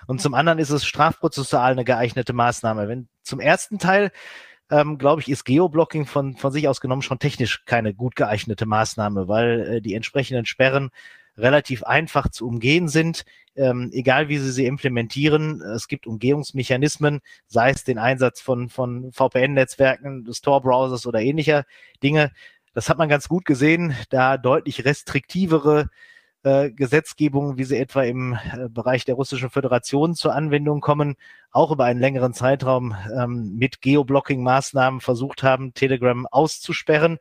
Und 0.09 0.21
zum 0.21 0.35
anderen 0.35 0.59
ist 0.59 0.71
es 0.71 0.85
strafprozessual 0.85 1.71
eine 1.71 1.85
geeignete 1.85 2.33
Maßnahme. 2.33 2.89
Wenn 2.89 3.09
zum 3.23 3.39
ersten 3.39 3.79
Teil 3.79 4.11
ähm, 4.71 4.99
glaube 4.99 5.21
ich, 5.21 5.29
ist 5.29 5.45
Geoblocking 5.45 6.07
von, 6.07 6.37
von 6.37 6.53
sich 6.53 6.69
aus 6.69 6.81
genommen 6.81 7.03
schon 7.03 7.19
technisch 7.19 7.65
keine 7.65 7.93
gut 7.93 8.15
geeignete 8.17 8.67
Maßnahme, 8.67 9.29
weil 9.29 9.61
äh, 9.61 9.81
die 9.81 9.95
entsprechenden 9.95 10.47
Sperren 10.47 10.91
relativ 11.41 11.83
einfach 11.85 12.29
zu 12.29 12.47
umgehen 12.47 12.89
sind, 12.89 13.25
ähm, 13.57 13.91
egal 13.93 14.29
wie 14.29 14.39
sie 14.39 14.53
sie 14.53 14.67
implementieren. 14.67 15.61
Es 15.61 15.89
gibt 15.89 16.07
Umgehungsmechanismen, 16.07 17.21
sei 17.47 17.71
es 17.71 17.85
den 17.85 17.99
Einsatz 17.99 18.41
von, 18.41 18.69
von 18.69 19.13
VPN-Netzwerken, 19.13 20.25
des 20.25 20.41
Tor-Browsers 20.41 21.07
oder 21.07 21.21
ähnlicher 21.21 21.65
Dinge. 22.03 22.33
Das 22.75 22.89
hat 22.89 22.99
man 22.99 23.09
ganz 23.09 23.29
gut 23.29 23.45
gesehen, 23.45 23.95
da 24.11 24.37
deutlich 24.37 24.85
restriktivere 24.85 25.91
äh, 26.43 26.71
Gesetzgebungen, 26.71 27.59
wie 27.59 27.65
sie 27.65 27.77
etwa 27.77 28.03
im 28.03 28.33
äh, 28.33 28.69
Bereich 28.71 29.05
der 29.05 29.17
Russischen 29.17 29.51
Föderation 29.51 30.15
zur 30.15 30.35
Anwendung 30.35 30.81
kommen, 30.81 31.17
auch 31.51 31.71
über 31.71 31.85
einen 31.85 32.01
längeren 32.01 32.33
Zeitraum 32.33 32.97
ähm, 33.15 33.57
mit 33.57 33.83
Geoblocking-Maßnahmen 33.83 35.01
versucht 35.01 35.43
haben, 35.43 35.75
Telegram 35.75 36.27
auszusperren 36.27 37.19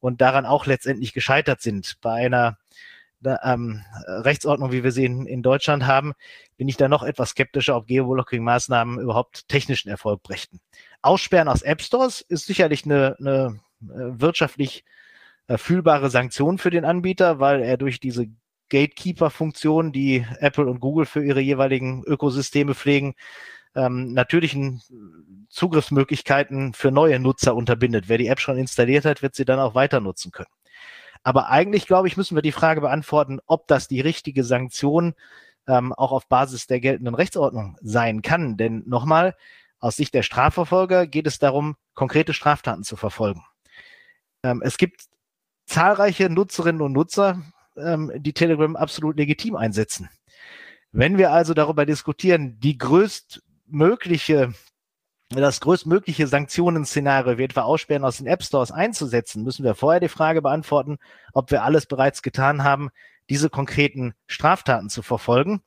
und 0.00 0.20
daran 0.20 0.46
auch 0.46 0.64
letztendlich 0.66 1.12
gescheitert 1.12 1.60
sind. 1.60 1.96
Bei 2.00 2.14
einer 2.14 2.56
ähm, 3.24 3.84
Rechtsordnung, 4.06 4.72
wie 4.72 4.84
wir 4.84 4.92
sie 4.92 5.04
in, 5.04 5.26
in, 5.26 5.42
Deutschland 5.42 5.86
haben, 5.86 6.12
bin 6.56 6.68
ich 6.68 6.76
da 6.76 6.88
noch 6.88 7.02
etwas 7.02 7.30
skeptischer, 7.30 7.76
ob 7.76 7.86
Geoblocking-Maßnahmen 7.86 9.00
überhaupt 9.00 9.48
technischen 9.48 9.88
Erfolg 9.88 10.22
brächten. 10.22 10.60
Aussperren 11.02 11.48
aus 11.48 11.62
App 11.62 11.82
Stores 11.82 12.20
ist 12.20 12.46
sicherlich 12.46 12.84
eine, 12.84 13.16
eine 13.18 13.60
äh, 13.82 14.20
wirtschaftlich 14.20 14.84
äh, 15.48 15.58
fühlbare 15.58 16.10
Sanktion 16.10 16.58
für 16.58 16.70
den 16.70 16.84
Anbieter, 16.84 17.40
weil 17.40 17.62
er 17.62 17.76
durch 17.76 18.00
diese 18.00 18.26
Gatekeeper-Funktion, 18.68 19.92
die 19.92 20.24
Apple 20.38 20.66
und 20.66 20.80
Google 20.80 21.04
für 21.04 21.24
ihre 21.24 21.40
jeweiligen 21.40 22.02
Ökosysteme 22.04 22.74
pflegen, 22.74 23.14
ähm, 23.74 24.12
natürlichen 24.12 24.82
Zugriffsmöglichkeiten 25.48 26.72
für 26.72 26.90
neue 26.90 27.18
Nutzer 27.18 27.54
unterbindet. 27.54 28.08
Wer 28.08 28.18
die 28.18 28.28
App 28.28 28.40
schon 28.40 28.58
installiert 28.58 29.04
hat, 29.04 29.22
wird 29.22 29.34
sie 29.34 29.44
dann 29.44 29.60
auch 29.60 29.74
weiter 29.74 30.00
nutzen 30.00 30.32
können. 30.32 30.48
Aber 31.22 31.48
eigentlich, 31.48 31.86
glaube 31.86 32.08
ich, 32.08 32.16
müssen 32.16 32.36
wir 32.36 32.42
die 32.42 32.52
Frage 32.52 32.80
beantworten, 32.80 33.40
ob 33.46 33.66
das 33.68 33.88
die 33.88 34.00
richtige 34.00 34.44
Sanktion 34.44 35.14
ähm, 35.66 35.92
auch 35.92 36.12
auf 36.12 36.26
Basis 36.26 36.66
der 36.66 36.80
geltenden 36.80 37.14
Rechtsordnung 37.14 37.76
sein 37.80 38.22
kann. 38.22 38.56
Denn 38.56 38.82
nochmal, 38.86 39.36
aus 39.78 39.96
Sicht 39.96 40.14
der 40.14 40.22
Strafverfolger 40.22 41.06
geht 41.06 41.26
es 41.26 41.38
darum, 41.38 41.76
konkrete 41.94 42.34
Straftaten 42.34 42.84
zu 42.84 42.96
verfolgen. 42.96 43.44
Ähm, 44.42 44.62
es 44.64 44.78
gibt 44.78 45.04
zahlreiche 45.66 46.28
Nutzerinnen 46.30 46.82
und 46.82 46.92
Nutzer, 46.92 47.42
ähm, 47.76 48.12
die 48.16 48.32
Telegram 48.32 48.76
absolut 48.76 49.16
legitim 49.16 49.56
einsetzen. 49.56 50.08
Wenn 50.92 51.18
wir 51.18 51.32
also 51.32 51.54
darüber 51.54 51.86
diskutieren, 51.86 52.60
die 52.60 52.76
größtmögliche 52.76 54.52
das 55.40 55.60
größtmögliche 55.60 56.26
Sanktionenszenario 56.26 57.38
wie 57.38 57.44
etwa 57.44 57.62
Aussperren 57.62 58.04
aus 58.04 58.18
den 58.18 58.26
App 58.26 58.42
Stores 58.42 58.70
einzusetzen, 58.70 59.42
müssen 59.44 59.64
wir 59.64 59.74
vorher 59.74 60.00
die 60.00 60.08
Frage 60.08 60.42
beantworten, 60.42 60.98
ob 61.32 61.50
wir 61.50 61.62
alles 61.62 61.86
bereits 61.86 62.22
getan 62.22 62.64
haben, 62.64 62.90
diese 63.30 63.48
konkreten 63.48 64.14
Straftaten 64.26 64.90
zu 64.90 65.02
verfolgen. 65.02 65.62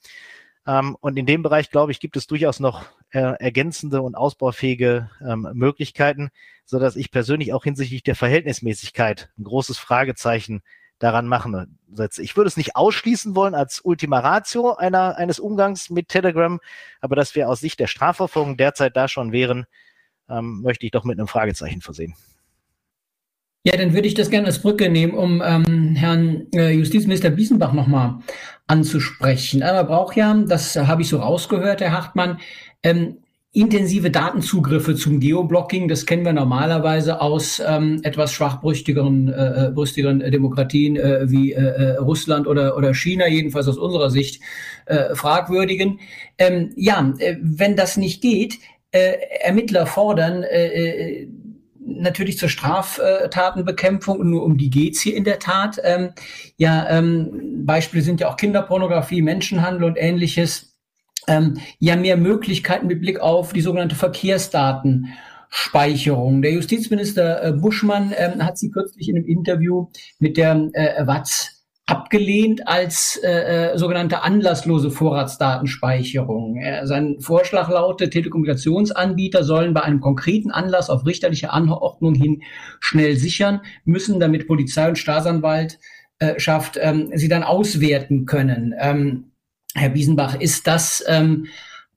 Ähm, 0.68 0.98
und 1.00 1.18
in 1.18 1.26
dem 1.26 1.44
Bereich, 1.44 1.70
glaube 1.70 1.92
ich, 1.92 2.00
gibt 2.00 2.18
es 2.18 2.28
durchaus 2.28 2.60
noch 2.60 2.86
äh, 3.12 3.20
ergänzende 3.20 4.02
und 4.02 4.16
ausbaufähige 4.16 5.10
ähm, 5.22 5.48
Möglichkeiten, 5.54 6.30
so 6.66 6.80
dass 6.80 6.96
ich 6.96 7.12
persönlich 7.12 7.54
auch 7.54 7.64
hinsichtlich 7.64 8.04
der 8.04 8.16
Verhältnismäßigkeit 8.16 9.30
ein 9.38 9.44
großes 9.44 9.78
Fragezeichen 9.78 10.62
daran 11.00 11.28
machen. 11.28 11.78
Ich 12.18 12.36
würde 12.38 12.48
es 12.48 12.58
nicht 12.58 12.76
ausschließen 12.76 13.36
wollen 13.36 13.56
als 13.56 13.82
Ultima 13.84 14.20
Ratio 14.20 14.76
einer, 14.76 15.18
eines 15.18 15.40
Umgangs 15.40 15.90
mit 15.90 16.10
Telegram, 16.10 16.60
aber 17.02 17.16
dass 17.16 17.36
wir 17.36 17.50
aus 17.50 17.60
Sicht 17.60 17.80
der 17.80 17.88
Strafverfolgung 17.88 18.58
derzeit 18.58 18.96
da 18.96 19.08
schon 19.08 19.32
wären, 19.32 19.66
ähm, 20.30 20.62
möchte 20.62 20.86
ich 20.86 20.92
doch 20.92 21.04
mit 21.04 21.20
einem 21.20 21.28
Fragezeichen 21.28 21.82
versehen. 21.82 22.16
Ja, 23.64 23.76
dann 23.78 23.94
würde 23.94 24.08
ich 24.08 24.14
das 24.14 24.30
gerne 24.30 24.46
als 24.46 24.62
Brücke 24.62 24.90
nehmen, 24.90 25.16
um 25.16 25.42
ähm, 25.44 25.96
Herrn 25.96 26.46
äh, 26.54 26.70
Justizminister 26.70 27.32
Biesenbach 27.32 27.74
nochmal 27.74 28.20
anzusprechen. 28.68 29.64
Aber 29.64 29.86
braucht 29.86 30.16
ja, 30.16 30.34
das 30.36 30.76
habe 30.76 31.02
ich 31.02 31.10
so 31.10 31.18
rausgehört, 31.18 31.82
Herr 31.82 31.92
Hartmann, 31.92 32.40
ähm, 32.84 33.25
intensive 33.56 34.12
Datenzugriffe 34.12 34.96
zum 34.96 35.22
Geoblocking. 35.22 35.88
Das 35.88 36.06
kennen 36.06 36.26
wir 36.26 36.34
normalerweise 36.34 37.22
aus 37.22 37.62
ähm, 37.66 38.02
etwas 38.04 38.34
schwachbrüstigeren 38.34 39.30
äh, 39.30 39.68
äh 39.68 39.72
brüstigeren 39.72 40.20
Demokratien 40.20 40.98
äh, 40.98 41.32
wie 41.32 41.54
äh, 41.54 41.62
äh, 41.62 41.98
Russland 41.98 42.48
oder, 42.48 42.76
oder 42.76 42.94
China, 42.94 43.28
jedenfalls 43.28 43.70
aus 43.70 43.78
unserer 43.78 44.10
Sicht 44.10 44.42
äh, 44.88 45.16
fragwürdigen. 45.16 46.02
Ähm, 46.38 46.74
ja, 46.76 47.14
äh, 47.20 47.38
wenn 47.42 47.78
das 47.78 47.96
nicht 47.96 48.22
geht, 48.22 48.60
äh, 48.92 49.14
Ermittler 49.42 49.86
fordern, 49.86 50.44
äh, 50.44 50.68
äh 50.68 51.28
natürlich 51.88 52.40
zur 52.40 52.50
Straftatenbekämpfung, 52.50 54.28
nur 54.28 54.44
um 54.44 54.58
die 54.58 54.72
geht's 54.72 55.02
hier 55.02 55.16
in 55.16 55.24
der 55.24 55.38
Tat. 55.38 55.80
Ähm, 55.84 56.10
ja, 56.58 56.90
ähm, 56.90 57.64
Beispiele 57.64 58.04
sind 58.04 58.20
ja 58.20 58.28
auch 58.28 58.38
Kinderpornografie, 58.38 59.22
Menschenhandel 59.22 59.84
und 59.84 59.96
ähnliches. 59.96 60.75
Ähm, 61.28 61.58
ja, 61.80 61.96
mehr 61.96 62.18
Möglichkeiten 62.18 62.88
mit 62.88 63.00
Blick 63.02 63.20
auf 63.20 63.54
die 63.54 63.62
sogenannte 63.62 63.96
Verkehrsdatenspeicherung. 63.96 66.42
Der 66.42 66.52
Justizminister 66.52 67.44
äh, 67.44 67.54
Buschmann 67.54 68.14
ähm, 68.16 68.44
hat 68.46 68.58
sie 68.58 68.72
kürzlich 68.72 69.08
in 69.10 69.18
einem 69.18 69.26
Interview 69.26 69.88
mit 70.20 70.38
der 70.38 70.70
äh, 70.74 71.08
Watz 71.08 71.52
abgelehnt 71.88 72.68
als 72.68 73.20
äh, 73.24 73.74
äh, 73.74 73.78
sogenannte 73.78 74.24
anlasslose 74.24 74.90
Vorratsdatenspeicherung. 74.90 76.58
Äh, 76.58 76.88
sein 76.88 77.18
Vorschlag 77.20 77.70
lautet, 77.70 78.12
Telekommunikationsanbieter 78.12 79.44
sollen 79.44 79.74
bei 79.74 79.82
einem 79.82 80.02
konkreten 80.02 80.50
Anlass 80.50 80.90
auf 80.90 81.06
richterliche 81.06 81.52
Anordnung 81.52 82.16
hin 82.16 82.42
schnell 82.80 83.18
sichern 83.18 83.62
müssen, 83.84 84.20
damit 84.20 84.48
Polizei 84.48 84.88
und 84.88 84.98
Staatsanwalt 84.98 85.80
schafft, 86.38 86.80
ähm, 86.82 87.12
sie 87.14 87.28
dann 87.28 87.44
auswerten 87.44 88.26
können. 88.26 88.74
Ähm, 88.80 89.34
Herr 89.76 89.90
Biesenbach, 89.90 90.40
ist 90.40 90.68
das 90.68 91.04
ähm, 91.08 91.48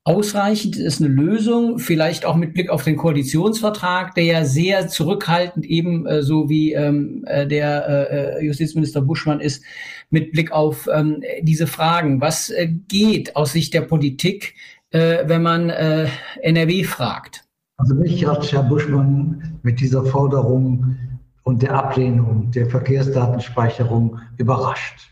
ausreichend? 0.02 0.76
Ist 0.76 1.00
eine 1.00 1.08
Lösung? 1.08 1.78
Vielleicht 1.78 2.24
auch 2.24 2.34
mit 2.34 2.54
Blick 2.54 2.70
auf 2.70 2.82
den 2.82 2.96
Koalitionsvertrag, 2.96 4.14
der 4.14 4.24
ja 4.24 4.44
sehr 4.44 4.88
zurückhaltend 4.88 5.64
eben 5.64 6.06
äh, 6.06 6.22
so 6.22 6.48
wie 6.48 6.72
ähm, 6.72 7.24
äh, 7.26 7.46
der 7.46 8.38
äh, 8.38 8.44
Justizminister 8.44 9.00
Buschmann 9.00 9.40
ist, 9.40 9.62
mit 10.10 10.32
Blick 10.32 10.50
auf 10.50 10.88
ähm, 10.92 11.22
diese 11.42 11.66
Fragen. 11.68 12.20
Was 12.20 12.50
äh, 12.50 12.66
geht 12.66 13.36
aus 13.36 13.52
Sicht 13.52 13.74
der 13.74 13.82
Politik, 13.82 14.54
äh, 14.90 15.18
wenn 15.26 15.42
man 15.42 15.70
äh, 15.70 16.08
NRW 16.42 16.82
fragt? 16.82 17.44
Also 17.76 17.94
mich 17.94 18.26
hat 18.26 18.50
Herr 18.50 18.64
Buschmann 18.64 19.60
mit 19.62 19.78
dieser 19.78 20.04
Forderung 20.04 20.96
und 21.44 21.62
der 21.62 21.74
Ablehnung 21.74 22.50
der 22.50 22.68
Verkehrsdatenspeicherung 22.68 24.18
überrascht. 24.36 25.08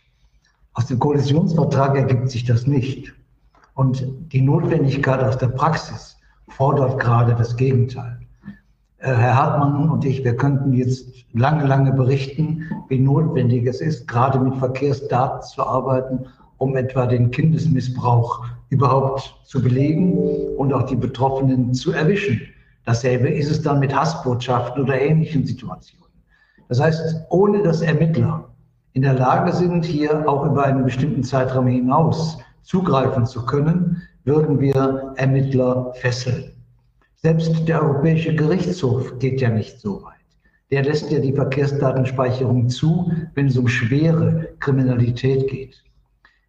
Aus 0.77 0.85
dem 0.85 0.99
Koalitionsvertrag 0.99 1.97
ergibt 1.97 2.29
sich 2.29 2.45
das 2.45 2.67
nicht. 2.67 3.15
Und 3.73 4.07
die 4.31 4.43
Notwendigkeit 4.43 5.23
aus 5.23 5.39
der 5.39 5.49
Praxis 5.49 6.19
fordert 6.49 7.01
gerade 7.01 7.35
das 7.35 7.57
Gegenteil. 7.57 8.21
Äh, 8.99 9.15
Herr 9.15 9.37
Hartmann 9.37 9.89
und 9.89 10.05
ich, 10.05 10.23
wir 10.23 10.37
könnten 10.37 10.75
jetzt 10.75 11.09
lange, 11.33 11.67
lange 11.67 11.93
berichten, 11.93 12.65
wie 12.89 12.99
notwendig 12.99 13.67
es 13.67 13.81
ist, 13.81 14.07
gerade 14.07 14.39
mit 14.39 14.55
Verkehrsdaten 14.57 15.41
zu 15.49 15.67
arbeiten, 15.67 16.27
um 16.59 16.77
etwa 16.77 17.07
den 17.07 17.31
Kindesmissbrauch 17.31 18.45
überhaupt 18.69 19.35
zu 19.47 19.63
belegen 19.63 20.13
und 20.59 20.75
auch 20.75 20.83
die 20.83 20.97
Betroffenen 20.97 21.73
zu 21.73 21.93
erwischen. 21.93 22.43
Dasselbe 22.85 23.31
ist 23.31 23.51
es 23.51 23.63
dann 23.63 23.79
mit 23.79 23.97
Hassbotschaften 23.97 24.83
oder 24.83 25.01
ähnlichen 25.01 25.47
Situationen. 25.47 26.05
Das 26.69 26.81
heißt, 26.81 27.25
ohne 27.31 27.63
dass 27.63 27.81
Ermittler 27.81 28.45
in 28.97 29.03
der 29.03 29.13
Lage 29.13 29.53
sind, 29.53 29.85
hier 29.85 30.27
auch 30.27 30.47
über 30.47 30.65
einen 30.65 30.83
bestimmten 30.83 31.23
Zeitraum 31.23 31.67
hinaus 31.67 32.39
zugreifen 32.63 33.27
zu 33.27 33.45
können, 33.45 34.01
würden 34.25 34.59
wir 34.59 35.13
Ermittler 35.17 35.93
fesseln. 35.97 36.53
Selbst 37.17 37.69
der 37.69 37.83
Europäische 37.83 38.35
Gerichtshof 38.35 39.19
geht 39.19 39.43
ja 39.43 39.51
nicht 39.51 39.79
so 39.81 40.03
weit. 40.03 40.15
Der 40.71 40.83
lässt 40.83 41.11
ja 41.11 41.19
die 41.19 41.35
Verkehrsdatenspeicherung 41.35 42.71
zu, 42.71 43.13
wenn 43.35 43.49
es 43.49 43.59
um 43.59 43.69
schwere 43.69 44.49
Kriminalität 44.61 45.47
geht. 45.51 45.85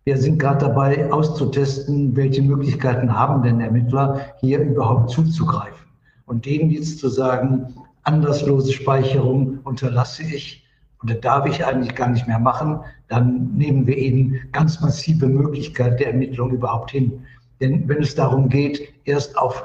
Wir 0.05 0.15
sind 0.15 0.39
gerade 0.39 0.67
dabei 0.67 1.11
auszutesten, 1.11 2.15
welche 2.15 2.43
Möglichkeiten 2.43 3.13
haben 3.13 3.43
denn 3.43 3.59
Ermittler, 3.59 4.21
hier 4.39 4.61
überhaupt 4.61 5.09
zuzugreifen. 5.09 5.85
Und 6.25 6.45
denen 6.45 6.69
jetzt 6.69 6.99
zu 6.99 7.09
sagen, 7.09 7.75
anderslose 8.03 8.71
Speicherung 8.71 9.59
unterlasse 9.65 10.23
ich, 10.23 10.63
oder 11.03 11.15
darf 11.15 11.45
ich 11.45 11.65
eigentlich 11.65 11.95
gar 11.95 12.09
nicht 12.09 12.27
mehr 12.27 12.39
machen, 12.39 12.79
dann 13.07 13.51
nehmen 13.55 13.85
wir 13.87 13.97
ihnen 13.97 14.39
ganz 14.51 14.81
massive 14.81 15.27
Möglichkeiten 15.27 15.97
der 15.97 16.07
Ermittlung 16.07 16.51
überhaupt 16.51 16.91
hin. 16.91 17.25
Denn 17.59 17.87
wenn 17.87 18.01
es 18.01 18.15
darum 18.15 18.49
geht, 18.49 18.93
erst 19.05 19.37
auf 19.37 19.63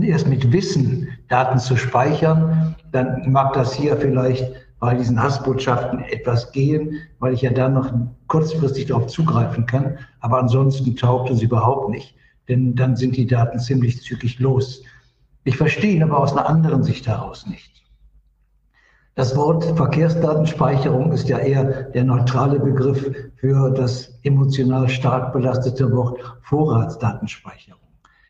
erst 0.00 0.26
mit 0.26 0.50
Wissen 0.52 1.08
Daten 1.28 1.58
zu 1.58 1.76
speichern, 1.76 2.74
dann 2.92 3.30
mag 3.30 3.52
das 3.52 3.74
hier 3.74 3.96
vielleicht 3.96 4.50
bei 4.80 4.94
diesen 4.94 5.20
Hassbotschaften 5.20 6.00
etwas 6.04 6.52
gehen, 6.52 7.00
weil 7.18 7.34
ich 7.34 7.42
ja 7.42 7.50
dann 7.50 7.74
noch 7.74 7.92
kurzfristig 8.28 8.86
darauf 8.86 9.08
zugreifen 9.08 9.66
kann. 9.66 9.98
Aber 10.20 10.38
ansonsten 10.38 10.96
taugt 10.96 11.30
es 11.30 11.42
überhaupt 11.42 11.90
nicht, 11.90 12.14
denn 12.48 12.74
dann 12.74 12.96
sind 12.96 13.16
die 13.16 13.26
Daten 13.26 13.58
ziemlich 13.58 14.00
zügig 14.02 14.38
los. 14.38 14.82
Ich 15.44 15.56
verstehe 15.56 15.96
ihn 15.96 16.02
aber 16.02 16.18
aus 16.18 16.32
einer 16.32 16.48
anderen 16.48 16.82
Sicht 16.82 17.06
heraus 17.06 17.46
nicht. 17.46 17.77
Das 19.18 19.34
Wort 19.34 19.64
Verkehrsdatenspeicherung 19.76 21.10
ist 21.10 21.28
ja 21.28 21.38
eher 21.38 21.90
der 21.90 22.04
neutrale 22.04 22.60
Begriff 22.60 23.10
für 23.34 23.68
das 23.72 24.16
emotional 24.22 24.88
stark 24.88 25.32
belastete 25.32 25.90
Wort 25.90 26.20
Vorratsdatenspeicherung. 26.42 27.80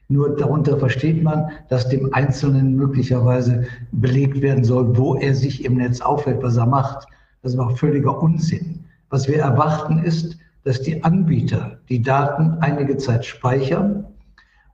Nur 0.09 0.35
darunter 0.35 0.79
versteht 0.79 1.23
man, 1.23 1.51
dass 1.69 1.91
dem 1.91 2.15
Einzelnen 2.15 2.75
möglicherweise 2.75 3.67
belegt 3.93 4.41
werden 4.41 4.65
soll, 4.65 4.97
wo 4.97 5.17
er 5.17 5.35
sich 5.35 5.63
im 5.67 5.77
Netz 5.77 6.01
aufhält, 6.01 6.43
was 6.43 6.57
er 6.57 6.65
macht. 6.65 7.07
Das 7.43 7.53
ist 7.53 7.59
aber 7.59 7.77
völliger 7.77 8.23
Unsinn. 8.23 8.87
Was 9.11 9.29
wir 9.29 9.41
erwarten 9.41 9.99
ist, 9.99 10.39
dass 10.65 10.81
die 10.81 11.05
Anbieter 11.05 11.81
die 11.91 12.01
Daten 12.01 12.57
einige 12.61 12.97
Zeit 12.97 13.27
speichern 13.27 14.07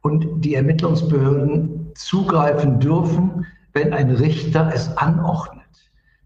und 0.02 0.44
die 0.44 0.54
Ermittlungsbehörden 0.54 1.90
zugreifen 1.96 2.78
dürfen, 2.78 3.46
wenn 3.72 3.92
ein 3.92 4.12
Richter 4.12 4.70
es 4.72 4.96
anordnet. 4.96 5.63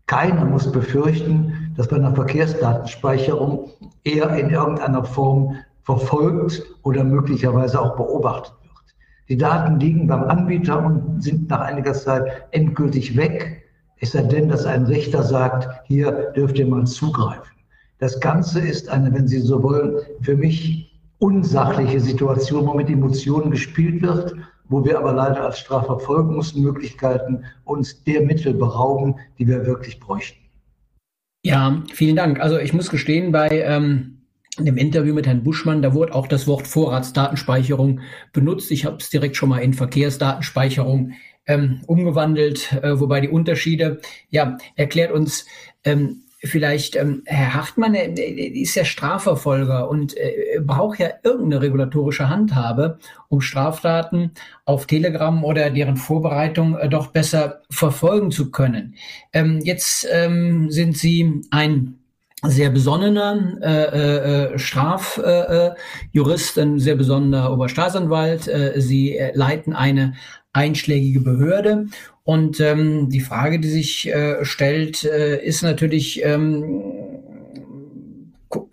Keiner 0.08 0.46
muss 0.46 0.72
befürchten, 0.72 1.72
dass 1.76 1.86
bei 1.86 1.96
einer 1.96 2.14
Verkehrsdatenspeicherung 2.14 3.68
er 4.04 4.36
in 4.38 4.48
irgendeiner 4.48 5.04
Form 5.04 5.56
verfolgt 5.82 6.62
oder 6.82 7.04
möglicherweise 7.04 7.78
auch 7.78 7.94
beobachtet 7.94 8.54
wird. 8.62 8.96
Die 9.28 9.36
Daten 9.36 9.78
liegen 9.78 10.06
beim 10.06 10.24
Anbieter 10.24 10.82
und 10.82 11.22
sind 11.22 11.50
nach 11.50 11.60
einiger 11.60 11.92
Zeit 11.92 12.24
endgültig 12.52 13.18
weg, 13.18 13.64
es 14.00 14.12
sei 14.12 14.22
denn, 14.22 14.48
dass 14.48 14.64
ein 14.64 14.86
Richter 14.86 15.22
sagt, 15.22 15.68
hier 15.84 16.32
dürft 16.34 16.58
ihr 16.58 16.66
mal 16.66 16.86
zugreifen. 16.86 17.52
Das 17.98 18.18
Ganze 18.18 18.60
ist 18.60 18.88
eine, 18.88 19.12
wenn 19.12 19.28
Sie 19.28 19.40
so 19.40 19.62
wollen, 19.62 19.96
für 20.22 20.36
mich 20.36 20.98
unsachliche 21.18 22.00
Situation, 22.00 22.66
wo 22.66 22.72
mit 22.72 22.88
Emotionen 22.88 23.50
gespielt 23.50 24.00
wird 24.00 24.36
wo 24.68 24.84
wir 24.84 24.98
aber 24.98 25.12
leider 25.12 25.44
als 25.44 25.58
Strafverfolgungsmöglichkeiten 25.60 27.44
uns 27.64 28.04
der 28.04 28.22
Mittel 28.22 28.54
berauben, 28.54 29.16
die 29.38 29.46
wir 29.46 29.66
wirklich 29.66 29.98
bräuchten. 30.00 30.38
Ja, 31.42 31.82
vielen 31.92 32.16
Dank. 32.16 32.40
Also 32.40 32.58
ich 32.58 32.72
muss 32.72 32.90
gestehen, 32.90 33.32
bei 33.32 33.48
ähm, 33.48 34.18
dem 34.58 34.76
Interview 34.76 35.14
mit 35.14 35.26
Herrn 35.26 35.44
Buschmann, 35.44 35.82
da 35.82 35.94
wurde 35.94 36.14
auch 36.14 36.26
das 36.26 36.46
Wort 36.46 36.66
Vorratsdatenspeicherung 36.66 38.00
benutzt. 38.32 38.70
Ich 38.70 38.84
habe 38.84 38.96
es 38.96 39.10
direkt 39.10 39.36
schon 39.36 39.48
mal 39.48 39.58
in 39.58 39.72
Verkehrsdatenspeicherung 39.72 41.12
ähm, 41.46 41.80
umgewandelt, 41.86 42.72
äh, 42.72 43.00
wobei 43.00 43.20
die 43.20 43.28
Unterschiede, 43.28 44.00
ja, 44.28 44.58
erklärt 44.76 45.12
uns, 45.12 45.46
ähm, 45.84 46.24
vielleicht, 46.42 46.96
ähm, 46.96 47.22
Herr 47.26 47.54
Hartmann 47.54 47.94
äh, 47.94 48.12
ist 48.12 48.74
ja 48.74 48.84
Strafverfolger 48.84 49.88
und 49.88 50.16
äh, 50.16 50.60
braucht 50.60 51.00
ja 51.00 51.10
irgendeine 51.22 51.62
regulatorische 51.62 52.28
Handhabe, 52.28 52.98
um 53.28 53.40
Straftaten 53.40 54.32
auf 54.64 54.86
Telegram 54.86 55.44
oder 55.44 55.70
deren 55.70 55.96
Vorbereitung 55.96 56.76
äh, 56.76 56.88
doch 56.88 57.08
besser 57.08 57.62
verfolgen 57.70 58.30
zu 58.30 58.50
können. 58.50 58.94
Ähm, 59.32 59.60
jetzt 59.62 60.06
ähm, 60.10 60.70
sind 60.70 60.96
Sie 60.96 61.42
ein 61.50 61.94
sehr 62.44 62.70
besonnener 62.70 63.58
äh, 63.60 64.52
äh, 64.54 64.58
Strafjurist, 64.58 66.58
äh, 66.58 66.62
ein 66.62 66.78
sehr 66.78 66.94
besonnener 66.94 67.52
Oberstaatsanwalt. 67.52 68.46
Äh, 68.46 68.80
Sie 68.80 69.16
äh, 69.16 69.32
leiten 69.34 69.72
eine 69.72 70.14
einschlägige 70.58 71.20
Behörde 71.20 71.86
und 72.28 72.60
ähm, 72.60 73.08
die 73.08 73.20
Frage, 73.20 73.58
die 73.58 73.68
sich 73.68 74.06
äh, 74.08 74.44
stellt, 74.44 75.02
äh, 75.02 75.42
ist 75.42 75.62
natürlich, 75.62 76.22
ähm, 76.22 76.82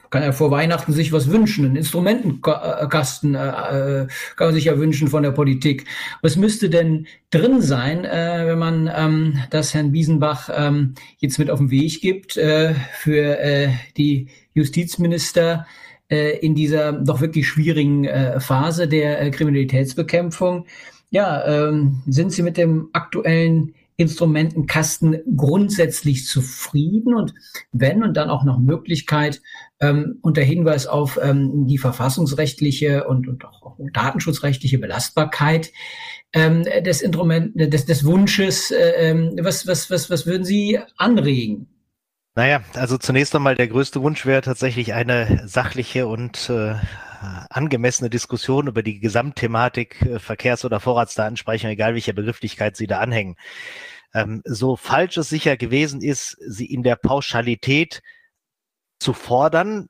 kann 0.09 0.23
er 0.23 0.33
vor 0.33 0.51
Weihnachten 0.51 0.91
sich 0.91 1.13
was 1.13 1.31
wünschen, 1.31 1.63
einen 1.63 1.77
Instrumentenkasten 1.77 3.35
äh, 3.35 4.01
äh, 4.01 4.07
kann 4.35 4.47
man 4.47 4.53
sich 4.53 4.65
ja 4.65 4.77
wünschen 4.77 5.07
von 5.07 5.23
der 5.23 5.31
Politik. 5.31 5.85
Was 6.21 6.35
müsste 6.35 6.69
denn 6.69 7.07
drin 7.31 7.61
sein, 7.61 8.03
äh, 8.03 8.43
wenn 8.45 8.59
man 8.59 8.91
ähm, 8.93 9.39
das 9.51 9.73
Herrn 9.73 9.93
Biesenbach 9.93 10.49
ähm, 10.53 10.95
jetzt 11.19 11.39
mit 11.39 11.49
auf 11.49 11.59
den 11.59 11.71
Weg 11.71 12.01
gibt 12.01 12.35
äh, 12.35 12.73
für 12.99 13.69
die 13.95 14.27
Justizminister? 14.53 15.65
in 16.07 16.53
dieser 16.53 16.91
doch 16.91 17.19
wirklich 17.19 17.47
schwierigen 17.47 18.07
Phase 18.37 18.87
der 18.87 19.31
Kriminalitätsbekämpfung. 19.31 20.67
Ja, 21.09 21.45
ähm, 21.45 22.03
sind 22.07 22.31
Sie 22.31 22.43
mit 22.43 22.57
dem 22.57 22.89
aktuellen 22.93 23.73
Instrumentenkasten 23.97 25.21
grundsätzlich 25.37 26.27
zufrieden 26.27 27.15
und 27.15 27.33
wenn 27.71 28.03
und 28.03 28.17
dann 28.17 28.29
auch 28.29 28.43
noch 28.43 28.59
Möglichkeit 28.59 29.41
ähm, 29.79 30.19
unter 30.21 30.41
Hinweis 30.41 30.85
auf 30.85 31.17
ähm, 31.21 31.65
die 31.67 31.77
verfassungsrechtliche 31.77 33.07
und, 33.07 33.27
und 33.27 33.45
auch 33.45 33.77
datenschutzrechtliche 33.93 34.79
Belastbarkeit 34.79 35.71
ähm, 36.33 36.63
des 36.63 37.01
Instrument 37.01 37.53
des, 37.55 37.85
des 37.85 38.03
Wunsches, 38.03 38.71
äh, 38.71 39.11
ähm, 39.11 39.39
was, 39.41 39.65
was, 39.65 39.89
was, 39.89 40.09
was 40.09 40.25
würden 40.25 40.43
Sie 40.43 40.77
anregen? 40.97 41.67
Naja, 42.35 42.61
also 42.73 42.97
zunächst 42.97 43.33
einmal 43.33 43.55
der 43.55 43.69
größte 43.69 44.01
Wunsch 44.01 44.25
wäre 44.25 44.41
tatsächlich 44.41 44.93
eine 44.93 45.43
sachliche 45.45 46.05
und 46.05 46.49
äh, 46.49 46.75
angemessene 47.49 48.09
Diskussion 48.09 48.67
über 48.67 48.83
die 48.83 48.99
Gesamtthematik 48.99 50.01
äh, 50.01 50.19
Verkehrs- 50.19 50.65
oder 50.65 50.79
Vorratsdatenspeicherung, 50.79 51.73
egal 51.73 51.93
welcher 51.93 52.13
Begrifflichkeit 52.13 52.75
Sie 52.75 52.87
da 52.87 52.99
anhängen. 52.99 53.35
Ähm, 54.13 54.41
so 54.45 54.75
falsch 54.75 55.17
es 55.17 55.29
sicher 55.29 55.57
gewesen 55.57 56.01
ist, 56.01 56.37
sie 56.39 56.65
in 56.65 56.83
der 56.83 56.95
Pauschalität 56.95 58.01
zu 58.99 59.13
fordern, 59.13 59.87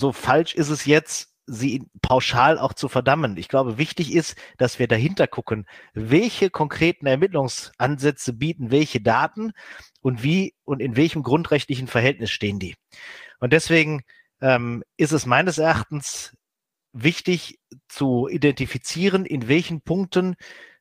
so 0.00 0.12
falsch 0.12 0.54
ist 0.54 0.68
es 0.68 0.84
jetzt, 0.84 1.32
sie 1.46 1.84
pauschal 2.02 2.58
auch 2.58 2.72
zu 2.74 2.88
verdammen. 2.88 3.36
Ich 3.36 3.48
glaube, 3.48 3.78
wichtig 3.78 4.12
ist, 4.12 4.36
dass 4.58 4.78
wir 4.78 4.88
dahinter 4.88 5.26
gucken, 5.26 5.66
welche 5.94 6.50
konkreten 6.50 7.06
Ermittlungsansätze 7.06 8.32
bieten 8.32 8.70
welche 8.70 9.00
Daten 9.00 9.52
und 10.00 10.22
wie 10.22 10.54
und 10.64 10.80
in 10.80 10.96
welchem 10.96 11.22
grundrechtlichen 11.22 11.86
Verhältnis 11.86 12.30
stehen 12.30 12.58
die. 12.58 12.76
Und 13.38 13.52
deswegen 13.52 14.02
ähm, 14.40 14.82
ist 14.96 15.12
es 15.12 15.26
meines 15.26 15.58
Erachtens 15.58 16.36
wichtig 16.92 17.58
zu 17.88 18.28
identifizieren, 18.28 19.24
in 19.24 19.48
welchen 19.48 19.82
Punkten 19.82 20.36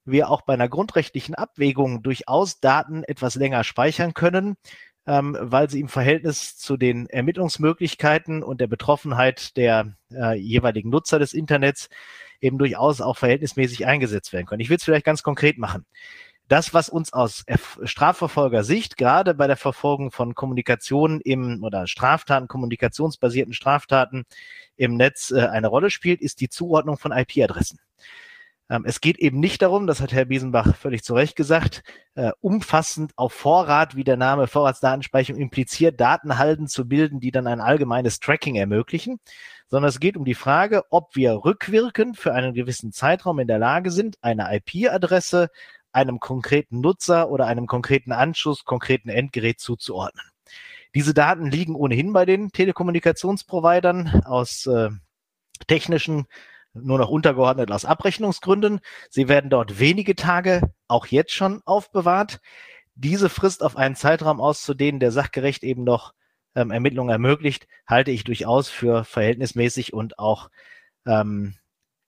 wir 0.06 0.30
auch 0.30 0.42
bei 0.42 0.54
einer 0.54 0.70
grundrechtlichen 0.70 1.36
Abwägung 1.36 2.04
durchaus 2.04 2.60
Daten 2.60 3.04
etwas 3.04 3.36
länger 3.36 3.64
speichern 3.64 4.14
können, 4.14 4.56
ähm, 5.08 5.38
weil 5.40 5.70
sie 5.70 5.80
im 5.80 5.90
Verhältnis 5.90 6.58
zu 6.58 6.78
den 6.78 7.08
Ermittlungsmöglichkeiten 7.08 8.44
und 8.44 8.62
der 8.62 8.68
Betroffenheit 8.68 9.58
der 9.58 9.96
äh, 10.12 10.38
jeweiligen 10.38 10.90
Nutzer 10.90 11.20
des 11.20 11.34
Internets 11.34 11.90
eben 12.40 12.58
durchaus 12.58 13.02
auch 13.02 13.18
verhältnismäßig 13.18 13.86
eingesetzt 13.86 14.32
werden 14.34 14.46
können. 14.46 14.62
Ich 14.62 14.70
will 14.70 14.78
es 14.78 14.84
vielleicht 14.84 15.06
ganz 15.06 15.24
konkret 15.24 15.58
machen 15.58 15.86
das, 16.48 16.74
was 16.74 16.90
uns 16.90 17.12
aus 17.14 17.44
Strafverfolgersicht 17.84 18.98
gerade 18.98 19.34
bei 19.34 19.48
der 19.48 19.58
Verfolgung 19.58 20.12
von 20.12 20.36
Kommunikation 20.36 21.22
im 21.22 21.64
oder 21.64 21.88
Straftaten, 21.88 22.48
kommunikationsbasierten 22.48 23.54
Straftaten 23.54 24.26
im 24.76 24.96
Netz 24.96 25.32
äh, 25.32 25.48
eine 25.48 25.68
Rolle 25.68 25.90
spielt, 25.90 26.22
ist 26.22 26.42
die 26.42 26.50
Zuordnung 26.50 26.98
von 26.98 27.12
IP-Adressen. 27.12 27.80
Ähm, 28.70 28.84
es 28.86 29.02
geht 29.02 29.18
eben 29.20 29.40
nicht 29.40 29.62
darum, 29.62 29.88
das 29.88 30.02
hat 30.02 30.14
Herr 30.14 30.26
Biesenbach 30.26 30.76
völlig 30.76 31.04
zu 31.04 31.14
Recht 31.14 31.36
gesagt, 31.36 31.84
äh, 32.16 32.32
umfassend 32.42 33.12
auf 33.16 33.34
Vorrat, 33.34 33.96
wie 33.96 34.04
der 34.04 34.18
Name 34.18 34.48
Vorratsdatenspeicherung 34.48 35.40
impliziert, 35.42 36.00
Datenhalden 36.00 36.68
zu 36.68 36.88
bilden, 36.88 37.20
die 37.20 37.32
dann 37.32 37.48
ein 37.48 37.62
allgemeines 37.62 38.20
Tracking 38.20 38.56
ermöglichen, 38.56 39.20
sondern 39.68 39.90
es 39.90 40.00
geht 40.00 40.18
um 40.18 40.26
die 40.26 40.36
Frage, 40.36 40.84
ob 40.90 41.16
wir 41.16 41.34
rückwirkend 41.34 42.18
für 42.18 42.34
einen 42.34 42.54
gewissen 42.54 42.92
Zeitraum 42.92 43.40
in 43.40 43.48
der 43.48 43.60
Lage 43.60 43.92
sind, 43.92 44.18
eine 44.22 44.56
IP-Adresse 44.56 45.50
einem 45.96 46.20
konkreten 46.20 46.82
Nutzer 46.82 47.30
oder 47.30 47.48
einem 47.48 47.68
konkreten 47.68 48.12
Anschluss, 48.12 48.66
konkreten 48.66 49.10
Endgerät 49.10 49.60
zuzuordnen. 49.60 50.26
Diese 50.94 51.14
Daten 51.14 51.48
liegen 51.48 51.76
ohnehin 51.76 52.14
bei 52.14 52.26
den 52.26 52.52
Telekommunikationsprovidern 52.52 54.24
aus 54.26 54.66
äh, 54.66 54.90
technischen, 55.68 56.26
nur 56.74 56.98
noch 56.98 57.10
untergeordnet 57.10 57.72
aus 57.72 57.86
Abrechnungsgründen. 57.86 58.82
Sie 59.10 59.30
werden 59.30 59.50
dort 59.50 59.80
wenige 59.80 60.16
Tage, 60.16 60.74
auch 60.88 61.08
jetzt 61.08 61.32
schon, 61.32 61.62
aufbewahrt. 61.66 62.40
Diese 62.96 63.30
Frist 63.30 63.64
auf 63.64 63.78
einen 63.78 63.96
Zeitraum 63.96 64.42
auszudehnen, 64.42 65.00
der 65.00 65.12
sachgerecht 65.12 65.64
eben 65.64 65.84
noch 65.84 66.14
ähm, 66.56 66.72
Ermittlungen 66.72 67.12
ermöglicht, 67.12 67.68
halte 67.88 68.12
ich 68.12 68.26
durchaus 68.26 68.70
für 68.70 69.06
verhältnismäßig 69.06 69.94
und 69.94 70.20
auch 70.20 70.50
ähm, 71.06 71.56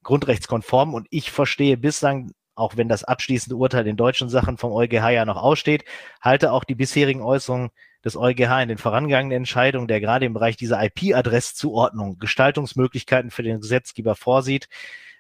grundrechtskonform. 0.04 0.94
Und 0.94 1.08
ich 1.10 1.32
verstehe 1.32 1.78
bislang 1.78 2.32
auch 2.58 2.76
wenn 2.76 2.90
das 2.90 3.04
abschließende 3.04 3.56
Urteil 3.56 3.88
in 3.88 3.96
deutschen 3.98 4.30
Sachen 4.30 4.58
vom 4.58 4.72
EuGH 4.72 5.10
ja 5.10 5.26
noch 5.26 5.38
aussteht, 5.38 5.86
halte 6.22 6.52
auch 6.52 6.64
die 6.64 6.76
bisherigen 6.76 7.22
Äußerungen 7.22 7.70
des 8.04 8.16
EuGH 8.16 8.62
in 8.64 8.70
den 8.70 8.78
vorangegangenen 8.78 9.38
Entscheidungen, 9.38 9.88
der 9.88 10.02
gerade 10.02 10.26
im 10.26 10.34
Bereich 10.34 10.58
dieser 10.58 10.84
IP-Adresszuordnung 10.84 12.18
Gestaltungsmöglichkeiten 12.20 13.32
für 13.32 13.44
den 13.44 13.62
Gesetzgeber 13.62 14.16
vorsieht, 14.16 14.70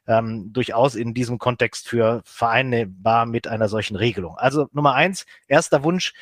ähm, 0.07 0.51
durchaus 0.51 0.95
in 0.95 1.13
diesem 1.13 1.37
Kontext 1.37 1.87
für 1.87 2.21
vereinbar 2.25 3.25
mit 3.25 3.47
einer 3.47 3.69
solchen 3.69 3.95
Regelung. 3.95 4.37
Also 4.37 4.67
Nummer 4.71 4.95
eins, 4.95 5.25
erster 5.47 5.83
Wunsch, 5.83 6.13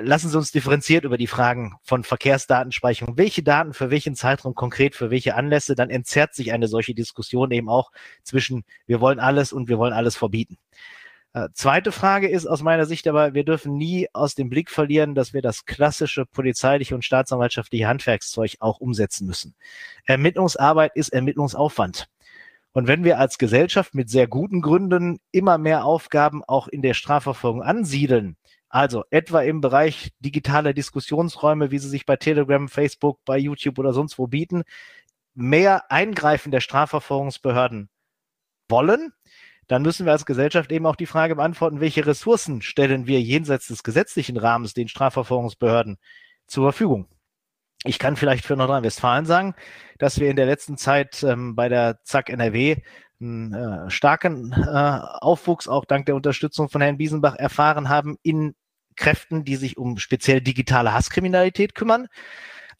lassen 0.00 0.28
Sie 0.28 0.36
uns 0.36 0.52
differenziert 0.52 1.04
über 1.04 1.16
die 1.16 1.26
Fragen 1.26 1.74
von 1.82 2.04
Verkehrsdatenspeicherung, 2.04 3.16
welche 3.16 3.42
Daten 3.42 3.72
für 3.72 3.90
welchen 3.90 4.14
Zeitraum 4.14 4.54
konkret 4.54 4.94
für 4.94 5.10
welche 5.10 5.34
Anlässe, 5.34 5.74
dann 5.74 5.90
entzerrt 5.90 6.34
sich 6.34 6.52
eine 6.52 6.68
solche 6.68 6.94
Diskussion 6.94 7.50
eben 7.50 7.68
auch 7.68 7.90
zwischen 8.22 8.64
wir 8.86 9.00
wollen 9.00 9.20
alles 9.20 9.52
und 9.52 9.68
wir 9.68 9.78
wollen 9.78 9.92
alles 9.92 10.16
verbieten. 10.16 10.58
Äh, 11.32 11.48
zweite 11.54 11.92
Frage 11.92 12.28
ist 12.28 12.46
aus 12.46 12.62
meiner 12.62 12.86
Sicht 12.86 13.06
aber, 13.06 13.34
wir 13.34 13.44
dürfen 13.44 13.76
nie 13.76 14.08
aus 14.12 14.34
dem 14.34 14.50
Blick 14.50 14.70
verlieren, 14.70 15.14
dass 15.14 15.32
wir 15.32 15.42
das 15.42 15.64
klassische 15.64 16.26
polizeiliche 16.26 16.94
und 16.94 17.04
staatsanwaltschaftliche 17.04 17.86
Handwerkszeug 17.86 18.56
auch 18.58 18.80
umsetzen 18.80 19.26
müssen. 19.26 19.54
Ermittlungsarbeit 20.06 20.92
ist 20.96 21.10
Ermittlungsaufwand. 21.10 22.08
Und 22.72 22.86
wenn 22.86 23.04
wir 23.04 23.18
als 23.18 23.38
Gesellschaft 23.38 23.94
mit 23.94 24.10
sehr 24.10 24.28
guten 24.28 24.60
Gründen 24.60 25.18
immer 25.32 25.58
mehr 25.58 25.84
Aufgaben 25.84 26.42
auch 26.44 26.68
in 26.68 26.82
der 26.82 26.94
Strafverfolgung 26.94 27.62
ansiedeln, 27.62 28.36
also 28.70 29.04
etwa 29.10 29.42
im 29.42 29.60
Bereich 29.60 30.12
digitaler 30.20 30.72
Diskussionsräume, 30.72 31.70
wie 31.70 31.78
sie 31.78 31.88
sich 31.88 32.06
bei 32.06 32.16
Telegram, 32.16 32.68
Facebook, 32.68 33.18
bei 33.24 33.36
YouTube 33.36 33.78
oder 33.78 33.92
sonst 33.92 34.18
wo 34.18 34.28
bieten, 34.28 34.62
mehr 35.34 35.90
Eingreifen 35.90 36.52
der 36.52 36.60
Strafverfolgungsbehörden 36.60 37.90
wollen, 38.68 39.12
dann 39.66 39.82
müssen 39.82 40.06
wir 40.06 40.12
als 40.12 40.26
Gesellschaft 40.26 40.70
eben 40.72 40.86
auch 40.86 40.96
die 40.96 41.06
Frage 41.06 41.36
beantworten, 41.36 41.80
welche 41.80 42.06
Ressourcen 42.06 42.62
stellen 42.62 43.06
wir 43.06 43.20
jenseits 43.20 43.66
des 43.66 43.82
gesetzlichen 43.82 44.36
Rahmens 44.36 44.72
den 44.72 44.88
Strafverfolgungsbehörden 44.88 45.98
zur 46.46 46.64
Verfügung. 46.64 47.08
Ich 47.84 47.98
kann 47.98 48.16
vielleicht 48.16 48.44
für 48.44 48.56
Nordrhein-Westfalen 48.56 49.26
sagen, 49.26 49.54
dass 49.98 50.20
wir 50.20 50.30
in 50.30 50.36
der 50.36 50.46
letzten 50.46 50.76
Zeit 50.76 51.22
ähm, 51.22 51.56
bei 51.56 51.68
der 51.68 52.00
ZAK 52.04 52.30
NRW 52.30 52.76
einen 53.20 53.52
äh, 53.52 53.90
starken 53.90 54.52
äh, 54.52 55.00
Aufwuchs 55.20 55.68
auch 55.68 55.84
dank 55.84 56.06
der 56.06 56.16
Unterstützung 56.16 56.68
von 56.68 56.80
Herrn 56.80 56.96
Biesenbach 56.98 57.36
erfahren 57.36 57.88
haben 57.88 58.16
in 58.22 58.54
Kräften, 58.96 59.44
die 59.44 59.56
sich 59.56 59.76
um 59.76 59.98
speziell 59.98 60.40
digitale 60.40 60.92
Hasskriminalität 60.92 61.74
kümmern. 61.74 62.08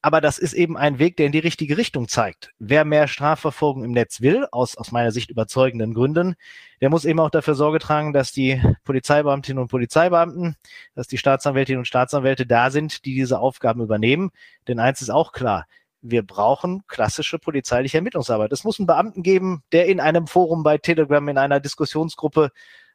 Aber 0.03 0.23
das 0.23 0.39
ist 0.39 0.55
eben 0.55 0.79
ein 0.79 0.99
Weg, 0.99 1.19
der 1.19 1.27
in 1.27 1.33
die 1.33 1.41
richtige 1.41 1.77
Richtung 1.77 2.09
zeigt. 2.09 2.53
Wer 2.59 2.87
mehr 2.87 3.07
Strafverfolgung 3.07 3.85
im 3.85 3.91
Netz 3.91 4.23
will, 4.23 4.47
aus, 4.51 4.77
aus 4.77 4.93
meiner 4.93 5.13
Sicht 5.13 5.31
überzeugenden 5.31 5.93
Gründen, 5.93 6.37
der 6.81 6.89
muss 6.89 7.05
eben 7.05 7.21
auch 7.21 7.29
dafür 7.29 7.55
Sorge 7.55 7.81
tragen, 7.81 8.15
dass 8.15 8.33
die 8.33 8.63
Polizeibeamtinnen 8.85 9.61
und 9.61 9.69
Polizeibeamten, 9.69 10.57
dass 10.95 11.07
die 11.07 11.19
Staatsanwältinnen 11.19 11.81
und 11.81 11.85
Staatsanwälte 11.85 12.47
da 12.47 12.71
sind, 12.71 13.05
die 13.05 13.15
diese 13.15 13.39
Aufgaben 13.39 13.83
übernehmen. 13.83 14.31
Denn 14.69 14.79
eins 14.79 15.03
ist 15.03 15.11
auch 15.11 15.33
klar, 15.33 15.67
wir 16.03 16.23
brauchen 16.23 16.83
klassische 16.87 17.39
polizeiliche 17.39 17.99
Ermittlungsarbeit. 17.99 18.53
Es 18.53 18.65
muss 18.65 18.79
einen 18.79 18.87
Beamten 18.87 19.23
geben, 19.23 19.63
der 19.73 19.87
in 19.87 20.01
einem 20.01 20.27
Forum 20.27 20.63
bei 20.63 20.79
Telegram, 20.79 21.27
in 21.29 21.39
einer 21.39 21.61
Diskussionsgruppe 21.61 22.51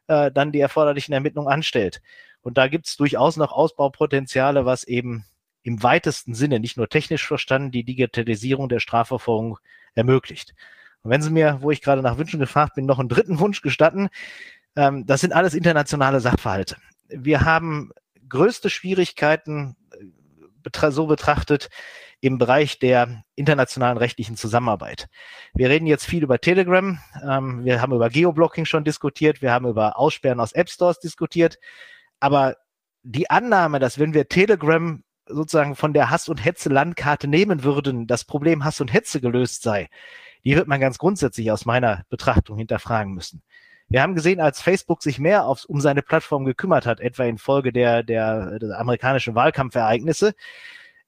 äh, 0.08 0.30
dann 0.32 0.52
die 0.52 0.60
erforderlichen 0.60 1.12
Ermittlungen 1.12 1.48
anstellt. 1.48 2.02
Und 2.40 2.58
da 2.58 2.68
gibt 2.68 2.86
es 2.86 2.96
durchaus 2.96 3.36
noch 3.36 3.52
Ausbaupotenziale, 3.52 4.64
was 4.64 4.84
eben 4.84 5.24
im 5.62 5.82
weitesten 5.82 6.34
Sinne, 6.34 6.60
nicht 6.60 6.76
nur 6.76 6.88
technisch 6.88 7.26
verstanden, 7.26 7.72
die 7.72 7.84
Digitalisierung 7.84 8.68
der 8.68 8.78
Strafverfolgung 8.78 9.58
ermöglicht. 9.94 10.54
Und 11.02 11.10
wenn 11.10 11.22
Sie 11.22 11.30
mir, 11.30 11.58
wo 11.60 11.72
ich 11.72 11.82
gerade 11.82 12.02
nach 12.02 12.18
Wünschen 12.18 12.38
gefragt 12.38 12.74
bin, 12.74 12.86
noch 12.86 13.00
einen 13.00 13.08
dritten 13.08 13.40
Wunsch 13.40 13.62
gestatten, 13.62 14.08
ähm, 14.76 15.06
das 15.06 15.20
sind 15.20 15.32
alles 15.32 15.54
internationale 15.54 16.20
Sachverhalte. 16.20 16.76
Wir 17.08 17.44
haben 17.44 17.90
größte 18.28 18.70
Schwierigkeiten 18.70 19.76
äh, 20.72 20.90
so 20.90 21.06
betrachtet 21.06 21.68
im 22.20 22.38
Bereich 22.38 22.78
der 22.78 23.22
internationalen 23.34 23.98
rechtlichen 23.98 24.36
Zusammenarbeit. 24.36 25.08
Wir 25.54 25.68
reden 25.68 25.86
jetzt 25.86 26.06
viel 26.06 26.22
über 26.22 26.40
Telegram, 26.40 26.98
ähm, 27.22 27.64
wir 27.64 27.80
haben 27.80 27.92
über 27.92 28.08
Geoblocking 28.08 28.64
schon 28.64 28.84
diskutiert, 28.84 29.42
wir 29.42 29.52
haben 29.52 29.66
über 29.66 29.98
Aussperren 29.98 30.40
aus 30.40 30.52
App 30.52 30.70
Stores 30.70 30.98
diskutiert, 30.98 31.58
aber 32.20 32.56
die 33.02 33.30
Annahme, 33.30 33.78
dass 33.78 33.98
wenn 33.98 34.14
wir 34.14 34.28
Telegram 34.28 35.02
sozusagen 35.28 35.76
von 35.76 35.92
der 35.92 36.10
Hass- 36.10 36.28
und 36.28 36.44
Hetze-Landkarte 36.44 37.28
nehmen 37.28 37.62
würden, 37.62 38.06
das 38.06 38.24
Problem 38.24 38.64
Hass 38.64 38.80
und 38.80 38.92
Hetze 38.92 39.20
gelöst 39.20 39.62
sei, 39.62 39.88
die 40.44 40.56
wird 40.56 40.68
man 40.68 40.80
ganz 40.80 40.98
grundsätzlich 40.98 41.50
aus 41.50 41.66
meiner 41.66 42.04
Betrachtung 42.08 42.58
hinterfragen 42.58 43.12
müssen. 43.12 43.42
Wir 43.88 44.02
haben 44.02 44.14
gesehen, 44.14 44.40
als 44.40 44.60
Facebook 44.60 45.02
sich 45.02 45.18
mehr 45.18 45.46
aufs, 45.46 45.64
um 45.64 45.80
seine 45.80 46.02
Plattform 46.02 46.44
gekümmert 46.44 46.86
hat, 46.86 47.00
etwa 47.00 47.24
infolge 47.24 47.72
der, 47.72 48.02
der, 48.02 48.58
der 48.58 48.78
amerikanischen 48.78 49.34
Wahlkampfereignisse, 49.34 50.34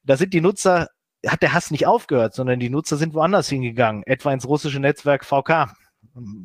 da 0.05 0.16
sind 0.16 0.33
die 0.33 0.40
Nutzer, 0.40 0.88
hat 1.26 1.42
der 1.42 1.52
Hass 1.52 1.70
nicht 1.70 1.87
aufgehört, 1.87 2.35
sondern 2.35 2.61
die 2.61 2.70
Nutzer 2.70 2.96
sind 2.96 3.14
woanders 3.14 3.48
hingegangen, 3.48 4.02
etwa 4.07 4.33
ins 4.33 4.46
russische 4.46 4.81
Netzwerk 4.81 5.24
VK. 5.24 5.74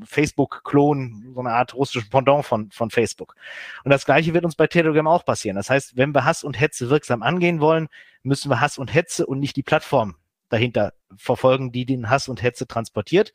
Facebook-Klon, 0.05 1.31
so 1.33 1.39
eine 1.39 1.51
Art 1.51 1.73
russischen 1.73 2.09
Pendant 2.09 2.45
von, 2.45 2.69
von 2.71 2.89
Facebook. 2.89 3.36
Und 3.83 3.91
das 3.91 4.05
Gleiche 4.05 4.33
wird 4.33 4.45
uns 4.45 4.55
bei 4.55 4.67
Telegram 4.67 5.07
auch 5.07 5.25
passieren. 5.25 5.55
Das 5.55 5.69
heißt, 5.69 5.97
wenn 5.97 6.13
wir 6.13 6.25
Hass 6.25 6.43
und 6.43 6.59
Hetze 6.59 6.89
wirksam 6.89 7.23
angehen 7.23 7.59
wollen, 7.59 7.88
müssen 8.23 8.49
wir 8.49 8.62
Hass 8.62 8.77
und 8.77 8.93
Hetze 8.93 9.25
und 9.25 9.39
nicht 9.39 9.55
die 9.55 9.63
Plattform 9.63 10.15
dahinter 10.49 10.93
verfolgen, 11.15 11.71
die 11.71 11.86
den 11.86 12.09
Hass 12.09 12.27
und 12.27 12.43
Hetze 12.43 12.67
transportiert. 12.67 13.33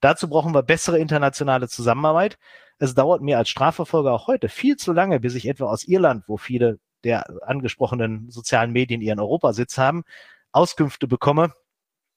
Dazu 0.00 0.28
brauchen 0.28 0.54
wir 0.54 0.62
bessere 0.62 0.98
internationale 0.98 1.68
Zusammenarbeit. 1.68 2.38
Es 2.78 2.94
dauert 2.94 3.20
mir 3.20 3.38
als 3.38 3.50
Strafverfolger 3.50 4.12
auch 4.12 4.26
heute 4.26 4.48
viel 4.48 4.76
zu 4.76 4.92
lange, 4.92 5.20
bis 5.20 5.34
ich 5.34 5.48
etwa 5.48 5.66
aus 5.66 5.84
Irland, 5.84 6.24
wo 6.26 6.36
viele 6.36 6.78
der 7.04 7.24
angesprochenen 7.46 8.30
sozialen 8.30 8.72
Medien 8.72 9.00
ihren 9.00 9.20
Europasitz 9.20 9.78
haben, 9.78 10.04
Auskünfte 10.52 11.06
bekomme. 11.06 11.52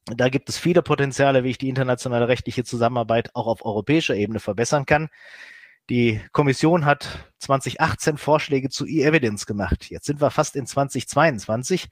Da 0.05 0.29
gibt 0.29 0.49
es 0.49 0.57
viele 0.57 0.81
Potenziale, 0.81 1.43
wie 1.43 1.51
ich 1.51 1.57
die 1.57 1.69
internationale 1.69 2.27
rechtliche 2.27 2.63
Zusammenarbeit 2.63 3.35
auch 3.35 3.47
auf 3.47 3.65
europäischer 3.65 4.15
Ebene 4.15 4.39
verbessern 4.39 4.85
kann. 4.85 5.09
Die 5.89 6.21
Kommission 6.31 6.85
hat 6.85 7.33
2018 7.39 8.17
Vorschläge 8.17 8.69
zu 8.69 8.85
E-Evidence 8.85 9.45
gemacht. 9.45 9.89
Jetzt 9.89 10.05
sind 10.05 10.21
wir 10.21 10.31
fast 10.31 10.55
in 10.55 10.65
2022 10.65 11.89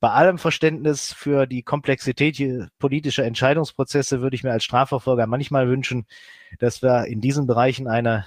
bei 0.00 0.10
allem 0.10 0.38
Verständnis 0.38 1.12
für 1.12 1.46
die 1.46 1.62
Komplexität 1.62 2.40
politischer 2.78 3.24
Entscheidungsprozesse 3.24 4.22
würde 4.22 4.34
ich 4.34 4.42
mir 4.42 4.50
als 4.50 4.64
Strafverfolger 4.64 5.26
manchmal 5.26 5.68
wünschen, 5.68 6.06
dass 6.58 6.82
wir 6.82 7.04
in 7.04 7.20
diesen 7.20 7.46
Bereichen 7.46 7.86
eine 7.86 8.24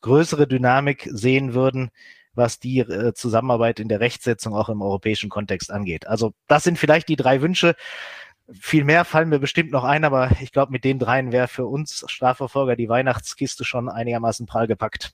größere 0.00 0.48
Dynamik 0.48 1.08
sehen 1.12 1.52
würden, 1.52 1.90
was 2.34 2.58
die 2.58 2.80
äh, 2.80 3.12
Zusammenarbeit 3.14 3.80
in 3.80 3.88
der 3.88 4.00
Rechtsetzung 4.00 4.54
auch 4.54 4.68
im 4.68 4.82
europäischen 4.82 5.30
Kontext 5.30 5.70
angeht. 5.70 6.06
Also 6.06 6.32
das 6.48 6.64
sind 6.64 6.78
vielleicht 6.78 7.08
die 7.08 7.16
drei 7.16 7.42
Wünsche. 7.42 7.74
Viel 8.52 8.84
mehr 8.84 9.04
fallen 9.04 9.28
mir 9.28 9.38
bestimmt 9.38 9.70
noch 9.70 9.84
ein, 9.84 10.04
aber 10.04 10.30
ich 10.40 10.52
glaube, 10.52 10.72
mit 10.72 10.84
den 10.84 10.98
dreien 10.98 11.32
wäre 11.32 11.48
für 11.48 11.66
uns 11.66 12.04
Strafverfolger 12.06 12.76
die 12.76 12.88
Weihnachtskiste 12.88 13.64
schon 13.64 13.88
einigermaßen 13.88 14.46
prall 14.46 14.66
gepackt. 14.66 15.12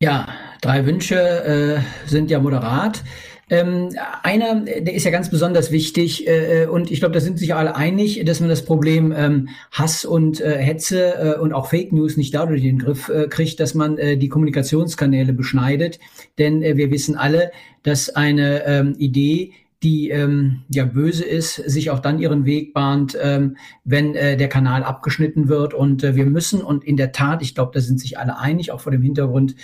Ja, 0.00 0.28
drei 0.60 0.86
Wünsche 0.86 1.16
äh, 1.16 2.08
sind 2.08 2.30
ja 2.30 2.38
moderat. 2.38 3.02
Ähm, 3.50 3.88
einer, 4.22 4.60
der 4.60 4.92
ist 4.92 5.04
ja 5.04 5.10
ganz 5.10 5.30
besonders 5.30 5.72
wichtig 5.72 6.28
äh, 6.28 6.66
und 6.66 6.90
ich 6.90 7.00
glaube, 7.00 7.14
da 7.14 7.20
sind 7.20 7.38
sich 7.38 7.54
alle 7.54 7.76
einig, 7.76 8.22
dass 8.26 8.40
man 8.40 8.48
das 8.48 8.64
Problem 8.64 9.12
ähm, 9.16 9.48
Hass 9.72 10.04
und 10.04 10.40
äh, 10.40 10.58
Hetze 10.58 11.14
äh, 11.14 11.38
und 11.38 11.52
auch 11.52 11.68
Fake 11.68 11.92
News 11.92 12.16
nicht 12.16 12.34
dadurch 12.34 12.62
in 12.62 12.76
den 12.76 12.78
Griff 12.78 13.08
äh, 13.08 13.26
kriegt, 13.28 13.58
dass 13.60 13.74
man 13.74 13.96
äh, 13.96 14.16
die 14.18 14.28
Kommunikationskanäle 14.28 15.32
beschneidet. 15.32 15.98
Denn 16.36 16.62
äh, 16.62 16.76
wir 16.76 16.90
wissen 16.90 17.16
alle, 17.16 17.50
dass 17.82 18.10
eine 18.10 18.66
ähm, 18.66 18.94
Idee, 18.98 19.52
die 19.82 20.10
ähm, 20.10 20.64
ja 20.68 20.84
böse 20.84 21.24
ist, 21.24 21.54
sich 21.54 21.90
auch 21.90 22.00
dann 22.00 22.18
ihren 22.18 22.44
Weg 22.44 22.74
bahnt, 22.74 23.16
ähm, 23.20 23.56
wenn 23.84 24.14
äh, 24.14 24.36
der 24.36 24.48
Kanal 24.48 24.82
abgeschnitten 24.82 25.48
wird. 25.48 25.72
Und 25.72 26.02
äh, 26.04 26.16
wir 26.16 26.26
müssen, 26.26 26.60
und 26.60 26.84
in 26.84 26.96
der 26.96 27.12
Tat, 27.12 27.42
ich 27.42 27.54
glaube, 27.54 27.70
da 27.72 27.80
sind 27.80 28.00
sich 28.00 28.18
alle 28.18 28.38
einig, 28.38 28.72
auch 28.72 28.80
vor 28.80 28.92
dem 28.92 29.02
Hintergrund 29.02 29.54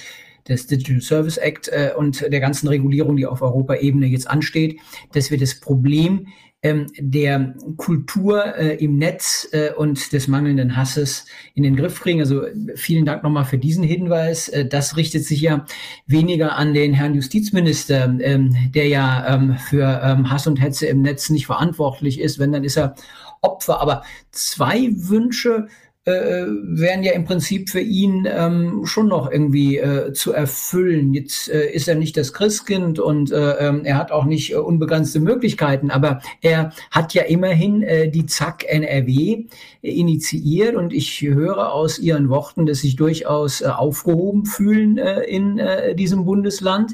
des 0.49 0.67
Digital 0.67 1.01
Service 1.01 1.37
Act 1.37 1.69
äh, 1.69 1.93
und 1.97 2.21
der 2.21 2.41
ganzen 2.41 2.69
Regulierung, 2.69 3.17
die 3.17 3.27
auf 3.27 3.43
Europaebene 3.43 4.07
jetzt 4.07 4.29
ansteht, 4.29 4.81
dass 5.13 5.31
wir 5.31 5.39
das 5.39 5.61
Problem 5.61 6.27
ähm, 6.65 6.87
der 6.99 7.55
Kultur 7.77 8.57
äh, 8.57 8.83
im 8.83 8.97
Netz 8.97 9.47
äh, 9.53 9.73
und 9.73 10.13
des 10.13 10.29
mangelnden 10.29 10.77
Hasses 10.77 11.27
in 11.55 11.63
den 11.63 11.77
Griff 11.77 12.01
kriegen. 12.01 12.21
Also 12.21 12.45
vielen 12.75 13.05
Dank 13.05 13.23
nochmal 13.23 13.45
für 13.45 13.59
diesen 13.59 13.85
Hinweis. 13.85 14.49
Äh, 14.49 14.67
das 14.67 14.97
richtet 14.97 15.25
sich 15.25 15.43
ja 15.43 15.67
weniger 16.07 16.57
an 16.57 16.73
den 16.73 16.95
Herrn 16.95 17.15
Justizminister, 17.15 18.05
ähm, 18.19 18.57
der 18.75 18.89
ja 18.89 19.35
ähm, 19.35 19.57
für 19.59 20.01
ähm, 20.03 20.31
Hass 20.31 20.47
und 20.47 20.61
Hetze 20.61 20.87
im 20.87 21.03
Netz 21.03 21.29
nicht 21.29 21.45
verantwortlich 21.47 22.19
ist. 22.19 22.39
Wenn, 22.39 22.53
dann 22.53 22.65
ist 22.65 22.79
er 22.79 22.95
Opfer. 23.43 23.81
Aber 23.81 24.03
zwei 24.31 24.89
Wünsche 24.91 25.69
äh, 26.07 26.45
wären 26.63 27.03
ja 27.03 27.13
im 27.13 27.25
Prinzip 27.25 27.71
für 27.71 27.81
ihn 27.81 28.29
ähm, 28.31 28.85
schon 28.85 29.09
noch 29.09 29.31
irgendwie 29.31 29.79
äh, 29.79 30.13
zu 30.13 30.33
erfüllen. 30.33 31.15
Jetzt 31.15 31.49
äh, 31.49 31.71
ist 31.71 31.89
er 31.89 31.95
nicht 31.95 32.17
das 32.19 32.35
Christkind 32.35 32.99
und 32.99 33.33
äh, 33.33 33.53
ähm, 33.53 33.85
er 33.85 33.97
hat 33.97 34.13
auch 34.13 34.27
nicht 34.27 34.53
äh, 34.53 34.57
unbegrenzte 34.57 35.21
Möglichkeiten, 35.21 35.91
aber 35.91 36.21
er 36.43 36.73
hat 36.91 37.15
ja 37.15 37.23
immerhin 37.23 37.83
äh, 37.83 38.11
die 38.11 38.27
ZAK 38.27 38.65
NRW 38.69 39.45
initiiert 39.81 40.75
und 40.77 40.93
ich 40.93 41.23
höre 41.23 41.73
aus 41.73 41.99
Ihren 41.99 42.29
Worten, 42.29 42.67
dass 42.67 42.81
sich 42.81 42.97
durchaus 42.97 43.63
äh, 43.63 43.67
aufgehoben 43.67 44.45
fühlen 44.45 44.99
äh, 44.99 45.23
in 45.23 45.59
äh, 45.59 45.95
diesem 45.95 46.27
Bundesland. 46.27 46.93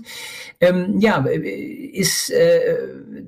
Ähm, 0.61 1.01
ja, 1.01 1.25
ist 1.25 2.31
äh, 2.31 2.79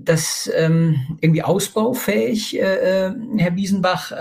das 0.05 0.49
ähm, 0.55 1.18
irgendwie 1.21 1.42
ausbaufähig, 1.42 2.61
äh, 2.61 3.09
äh 3.09 3.14
Herr 3.38 3.57
Wiesenbach? 3.57 4.12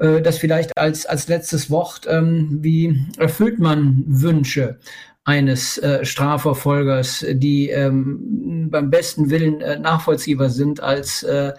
Äh, 0.00 0.22
das 0.22 0.38
vielleicht 0.38 0.76
als, 0.76 1.06
als 1.06 1.28
letztes 1.28 1.70
Wort, 1.70 2.06
ähm, 2.08 2.58
wie 2.62 3.06
erfüllt 3.18 3.58
man 3.58 4.02
Wünsche 4.06 4.78
eines 5.24 5.78
äh, 5.78 6.04
Strafverfolgers, 6.04 7.24
die 7.32 7.68
ähm, 7.68 8.68
beim 8.70 8.90
besten 8.90 9.30
Willen 9.30 9.60
äh, 9.60 9.78
nachvollziehbar 9.78 10.48
sind 10.48 10.82
als 10.82 11.22
äh, 11.22 11.52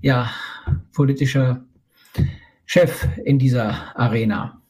ja, 0.00 0.30
politischer 0.94 1.62
Chef 2.66 3.08
in 3.24 3.38
dieser 3.38 3.74
Arena? 3.96 4.60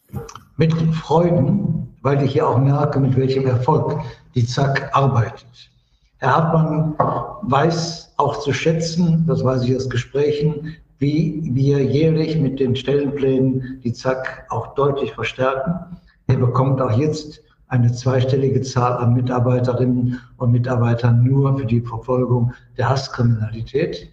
Mit 0.57 0.73
Freuden, 0.95 1.97
weil 2.03 2.23
ich 2.23 2.35
ja 2.35 2.47
auch 2.47 2.59
merke, 2.59 3.01
mit 3.01 3.17
welchem 3.17 3.47
Erfolg 3.47 4.01
die 4.35 4.47
ZAK 4.47 4.91
arbeitet. 4.93 5.71
Herr 6.19 6.37
Hartmann 6.37 6.95
weiß 7.43 8.15
auch 8.17 8.41
zu 8.41 8.53
schätzen, 8.53 9.25
das 9.27 9.45
weiß 9.45 9.65
ich 9.65 9.77
aus 9.77 9.89
Gesprächen, 9.89 10.77
wie 10.99 11.49
wir 11.53 11.85
jährlich 11.85 12.39
mit 12.39 12.59
den 12.61 12.75
Stellenplänen 12.75 13.81
die 13.85 13.93
ZAK 13.93 14.47
auch 14.51 14.75
deutlich 14.75 15.13
verstärken. 15.13 15.97
Er 16.27 16.37
bekommt 16.37 16.81
auch 16.81 16.99
jetzt 16.99 17.41
eine 17.69 17.93
zweistellige 17.93 18.63
Zahl 18.63 18.95
an 18.95 19.15
Mitarbeiterinnen 19.15 20.21
und 20.39 20.53
Mitarbeitern 20.53 21.23
nur 21.23 21.59
für 21.59 21.67
die 21.67 21.81
Verfolgung 21.81 22.53
der 22.77 22.89
Hasskriminalität. 22.89 24.11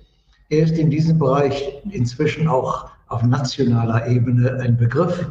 Er 0.50 0.63
ist 0.63 0.78
in 0.78 0.89
diesem 0.89 1.17
Bereich 1.17 1.82
inzwischen 1.89 2.48
auch 2.48 2.89
auf 3.08 3.24
nationaler 3.24 4.08
Ebene 4.08 4.60
ein 4.62 4.78
Begriff. 4.78 5.30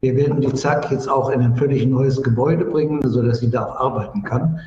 Wir 0.00 0.16
werden 0.16 0.40
die 0.40 0.52
ZAK 0.52 0.90
jetzt 0.90 1.08
auch 1.08 1.30
in 1.30 1.42
ein 1.42 1.56
völlig 1.56 1.86
neues 1.86 2.22
Gebäude 2.22 2.64
bringen, 2.64 3.00
sodass 3.08 3.40
sie 3.40 3.50
da 3.50 3.66
auch 3.66 3.76
arbeiten 3.76 4.22
kann. 4.22 4.58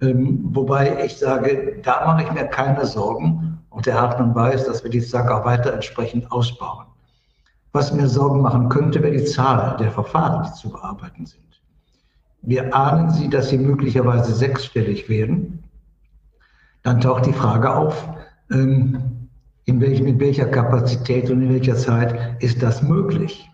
Ähm, 0.00 0.40
wobei 0.52 1.04
ich 1.04 1.18
sage, 1.18 1.80
da 1.82 2.06
mache 2.06 2.24
ich 2.24 2.32
mir 2.32 2.46
keine 2.46 2.86
Sorgen, 2.86 3.50
und 3.70 3.86
der 3.86 4.00
Hartmann 4.00 4.34
weiß, 4.34 4.66
dass 4.66 4.82
wir 4.82 4.90
die 4.90 5.00
SAG 5.00 5.30
auch 5.30 5.44
weiter 5.44 5.72
entsprechend 5.72 6.30
ausbauen. 6.30 6.86
Was 7.72 7.92
mir 7.92 8.08
Sorgen 8.08 8.42
machen 8.42 8.68
könnte, 8.68 9.00
wäre 9.02 9.16
die 9.16 9.24
Zahl 9.24 9.76
der 9.78 9.92
Verfahren, 9.92 10.44
die 10.44 10.52
zu 10.58 10.70
bearbeiten 10.70 11.24
sind. 11.24 11.62
Wir 12.42 12.74
ahnen 12.74 13.10
sie, 13.10 13.28
dass 13.28 13.48
sie 13.48 13.58
möglicherweise 13.58 14.34
sechsstellig 14.34 15.08
werden. 15.08 15.62
Dann 16.82 17.00
taucht 17.00 17.26
die 17.26 17.32
Frage 17.32 17.72
auf, 17.72 18.08
ähm, 18.50 19.28
in 19.66 19.80
welchem, 19.80 20.06
mit 20.06 20.18
welcher 20.18 20.46
Kapazität 20.46 21.30
und 21.30 21.42
in 21.42 21.52
welcher 21.52 21.76
Zeit 21.76 22.42
ist 22.42 22.62
das 22.62 22.82
möglich? 22.82 23.48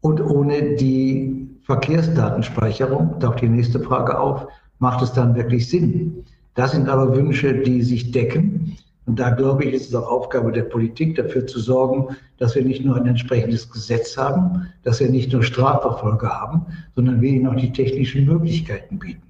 Und 0.00 0.20
ohne 0.20 0.76
die 0.76 1.58
Verkehrsdatenspeicherung 1.64 3.18
taucht 3.18 3.40
die 3.40 3.48
nächste 3.48 3.80
Frage 3.80 4.18
auf, 4.18 4.46
macht 4.84 5.00
es 5.00 5.14
dann 5.14 5.34
wirklich 5.34 5.70
Sinn? 5.70 6.24
Das 6.54 6.72
sind 6.72 6.90
aber 6.90 7.16
Wünsche, 7.16 7.54
die 7.62 7.80
sich 7.82 8.12
decken. 8.12 8.76
Und 9.06 9.18
da 9.18 9.30
glaube 9.30 9.64
ich, 9.64 9.72
ist 9.72 9.88
es 9.88 9.94
auch 9.94 10.08
Aufgabe 10.08 10.52
der 10.52 10.64
Politik, 10.64 11.16
dafür 11.16 11.46
zu 11.46 11.58
sorgen, 11.58 12.14
dass 12.38 12.54
wir 12.54 12.62
nicht 12.62 12.84
nur 12.84 12.96
ein 12.96 13.06
entsprechendes 13.06 13.70
Gesetz 13.70 14.18
haben, 14.18 14.66
dass 14.82 15.00
wir 15.00 15.08
nicht 15.08 15.32
nur 15.32 15.42
Strafverfolger 15.42 16.28
haben, 16.28 16.66
sondern 16.94 17.22
wir 17.22 17.30
ihnen 17.30 17.46
auch 17.46 17.56
die 17.56 17.72
technischen 17.72 18.26
Möglichkeiten 18.26 18.98
bieten. 18.98 19.22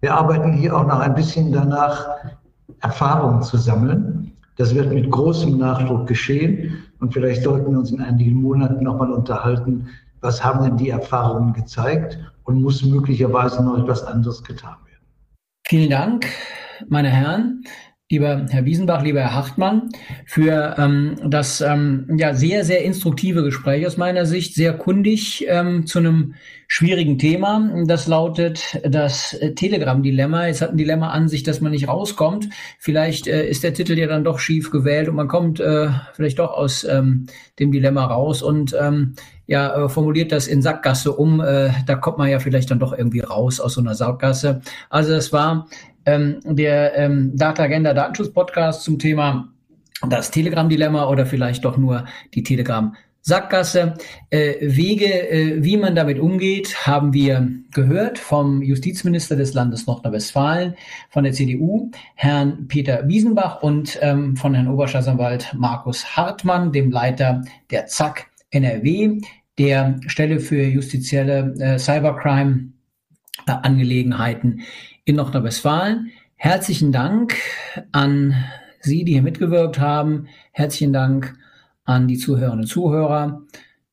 Wir 0.00 0.14
arbeiten 0.14 0.52
hier 0.52 0.76
auch 0.76 0.86
noch 0.86 1.00
ein 1.00 1.16
bisschen 1.16 1.50
danach, 1.50 2.06
Erfahrungen 2.80 3.42
zu 3.42 3.56
sammeln. 3.56 4.32
Das 4.58 4.74
wird 4.76 4.92
mit 4.92 5.10
großem 5.10 5.58
Nachdruck 5.58 6.06
geschehen 6.06 6.84
und 7.00 7.12
vielleicht 7.12 7.42
sollten 7.42 7.72
wir 7.72 7.78
uns 7.80 7.90
in 7.90 8.00
einigen 8.00 8.36
Monaten 8.36 8.84
nochmal 8.84 9.10
unterhalten, 9.10 9.88
was 10.20 10.44
haben 10.44 10.64
denn 10.64 10.76
die 10.76 10.90
Erfahrungen 10.90 11.52
gezeigt 11.52 12.18
und 12.44 12.62
muss 12.62 12.84
möglicherweise 12.84 13.64
noch 13.64 13.78
etwas 13.78 14.04
anderes 14.04 14.44
getan. 14.44 14.76
Vielen 15.66 15.88
Dank, 15.88 16.26
meine 16.88 17.08
Herren 17.10 17.64
lieber 18.10 18.46
Herr 18.50 18.64
Wiesenbach, 18.64 19.02
lieber 19.02 19.20
Herr 19.20 19.34
Hartmann, 19.34 19.88
für 20.26 20.76
ähm, 20.78 21.16
das 21.26 21.60
ähm, 21.60 22.06
ja 22.16 22.34
sehr, 22.34 22.64
sehr 22.64 22.84
instruktive 22.84 23.42
Gespräch 23.42 23.86
aus 23.86 23.96
meiner 23.96 24.26
Sicht, 24.26 24.54
sehr 24.54 24.74
kundig 24.74 25.46
ähm, 25.48 25.86
zu 25.86 25.98
einem 25.98 26.34
schwierigen 26.68 27.18
Thema. 27.18 27.84
Das 27.86 28.06
lautet 28.06 28.78
das 28.84 29.36
Telegram-Dilemma. 29.56 30.48
Es 30.48 30.60
hat 30.60 30.70
ein 30.70 30.76
Dilemma 30.76 31.10
an 31.10 31.28
sich, 31.28 31.42
dass 31.42 31.60
man 31.60 31.72
nicht 31.72 31.88
rauskommt. 31.88 32.48
Vielleicht 32.78 33.26
äh, 33.26 33.48
ist 33.48 33.64
der 33.64 33.74
Titel 33.74 33.98
ja 33.98 34.06
dann 34.06 34.22
doch 34.22 34.38
schief 34.38 34.70
gewählt 34.70 35.08
und 35.08 35.16
man 35.16 35.28
kommt 35.28 35.58
äh, 35.60 35.88
vielleicht 36.12 36.38
doch 36.38 36.52
aus 36.52 36.84
ähm, 36.84 37.26
dem 37.58 37.72
Dilemma 37.72 38.04
raus 38.04 38.42
und 38.42 38.76
ähm, 38.78 39.14
ja, 39.46 39.84
äh, 39.84 39.88
formuliert 39.88 40.32
das 40.32 40.46
in 40.46 40.62
Sackgasse 40.62 41.12
um. 41.12 41.40
Äh, 41.40 41.70
da 41.86 41.96
kommt 41.96 42.18
man 42.18 42.28
ja 42.28 42.38
vielleicht 42.38 42.70
dann 42.70 42.78
doch 42.78 42.92
irgendwie 42.96 43.20
raus 43.20 43.60
aus 43.60 43.74
so 43.74 43.80
einer 43.80 43.94
Sackgasse. 43.94 44.60
Also 44.90 45.14
es 45.14 45.32
war 45.32 45.68
ähm, 46.06 46.40
der 46.44 46.96
ähm, 46.96 47.32
Data 47.34 47.62
Agenda 47.64 47.94
Datenschutz 47.94 48.32
Podcast 48.32 48.82
zum 48.82 48.98
Thema 48.98 49.48
das 50.08 50.30
Telegram-Dilemma 50.30 51.08
oder 51.08 51.24
vielleicht 51.26 51.64
doch 51.64 51.76
nur 51.76 52.04
die 52.34 52.42
Telegram 52.42 52.94
Sackgasse. 53.26 53.94
Äh, 54.28 54.56
Wege, 54.60 55.30
äh, 55.30 55.64
wie 55.64 55.78
man 55.78 55.94
damit 55.94 56.18
umgeht, 56.18 56.86
haben 56.86 57.14
wir 57.14 57.48
gehört 57.72 58.18
vom 58.18 58.60
Justizminister 58.60 59.34
des 59.34 59.54
Landes 59.54 59.86
Nordrhein-Westfalen, 59.86 60.74
von 61.08 61.24
der 61.24 61.32
CDU, 61.32 61.90
Herrn 62.16 62.68
Peter 62.68 63.08
Wiesenbach 63.08 63.62
und 63.62 63.98
ähm, 64.02 64.36
von 64.36 64.52
Herrn 64.52 64.68
Oberstaatsanwalt 64.68 65.54
Markus 65.56 66.16
Hartmann, 66.16 66.70
dem 66.70 66.90
Leiter 66.90 67.42
der 67.70 67.86
ZAK 67.86 68.26
NRW, 68.54 69.20
der 69.58 70.00
Stelle 70.06 70.40
für 70.40 70.62
justizielle 70.62 71.54
äh, 71.58 71.78
Cybercrime 71.78 72.72
Angelegenheiten 73.46 74.62
in 75.04 75.16
Nordrhein-Westfalen. 75.16 76.10
Herzlichen 76.36 76.92
Dank 76.92 77.36
an 77.92 78.34
Sie, 78.80 79.04
die 79.04 79.12
hier 79.12 79.22
mitgewirkt 79.22 79.78
haben. 79.80 80.28
Herzlichen 80.52 80.92
Dank 80.92 81.34
an 81.84 82.08
die 82.08 82.18
Zuhörerinnen 82.18 82.64
und 82.64 82.66
Zuhörer. 82.66 83.42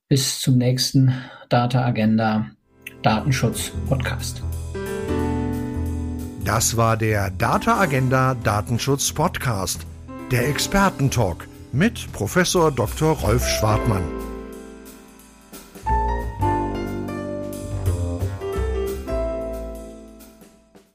Bis 0.07 0.41
zum 0.41 0.57
nächsten 0.57 1.13
Data 1.49 1.85
Agenda 1.85 2.47
Datenschutz 3.01 3.71
Podcast. 3.87 4.43
Das 6.43 6.75
war 6.75 6.97
der 6.97 7.29
Data 7.31 7.79
Agenda 7.79 8.35
Datenschutz 8.43 9.11
Podcast, 9.13 9.85
der 10.31 10.49
Expertentalk 10.49 11.47
mit 11.71 12.11
Professor 12.11 12.71
Dr. 12.71 13.13
Rolf 13.13 13.47
Schwartmann. 13.47 14.03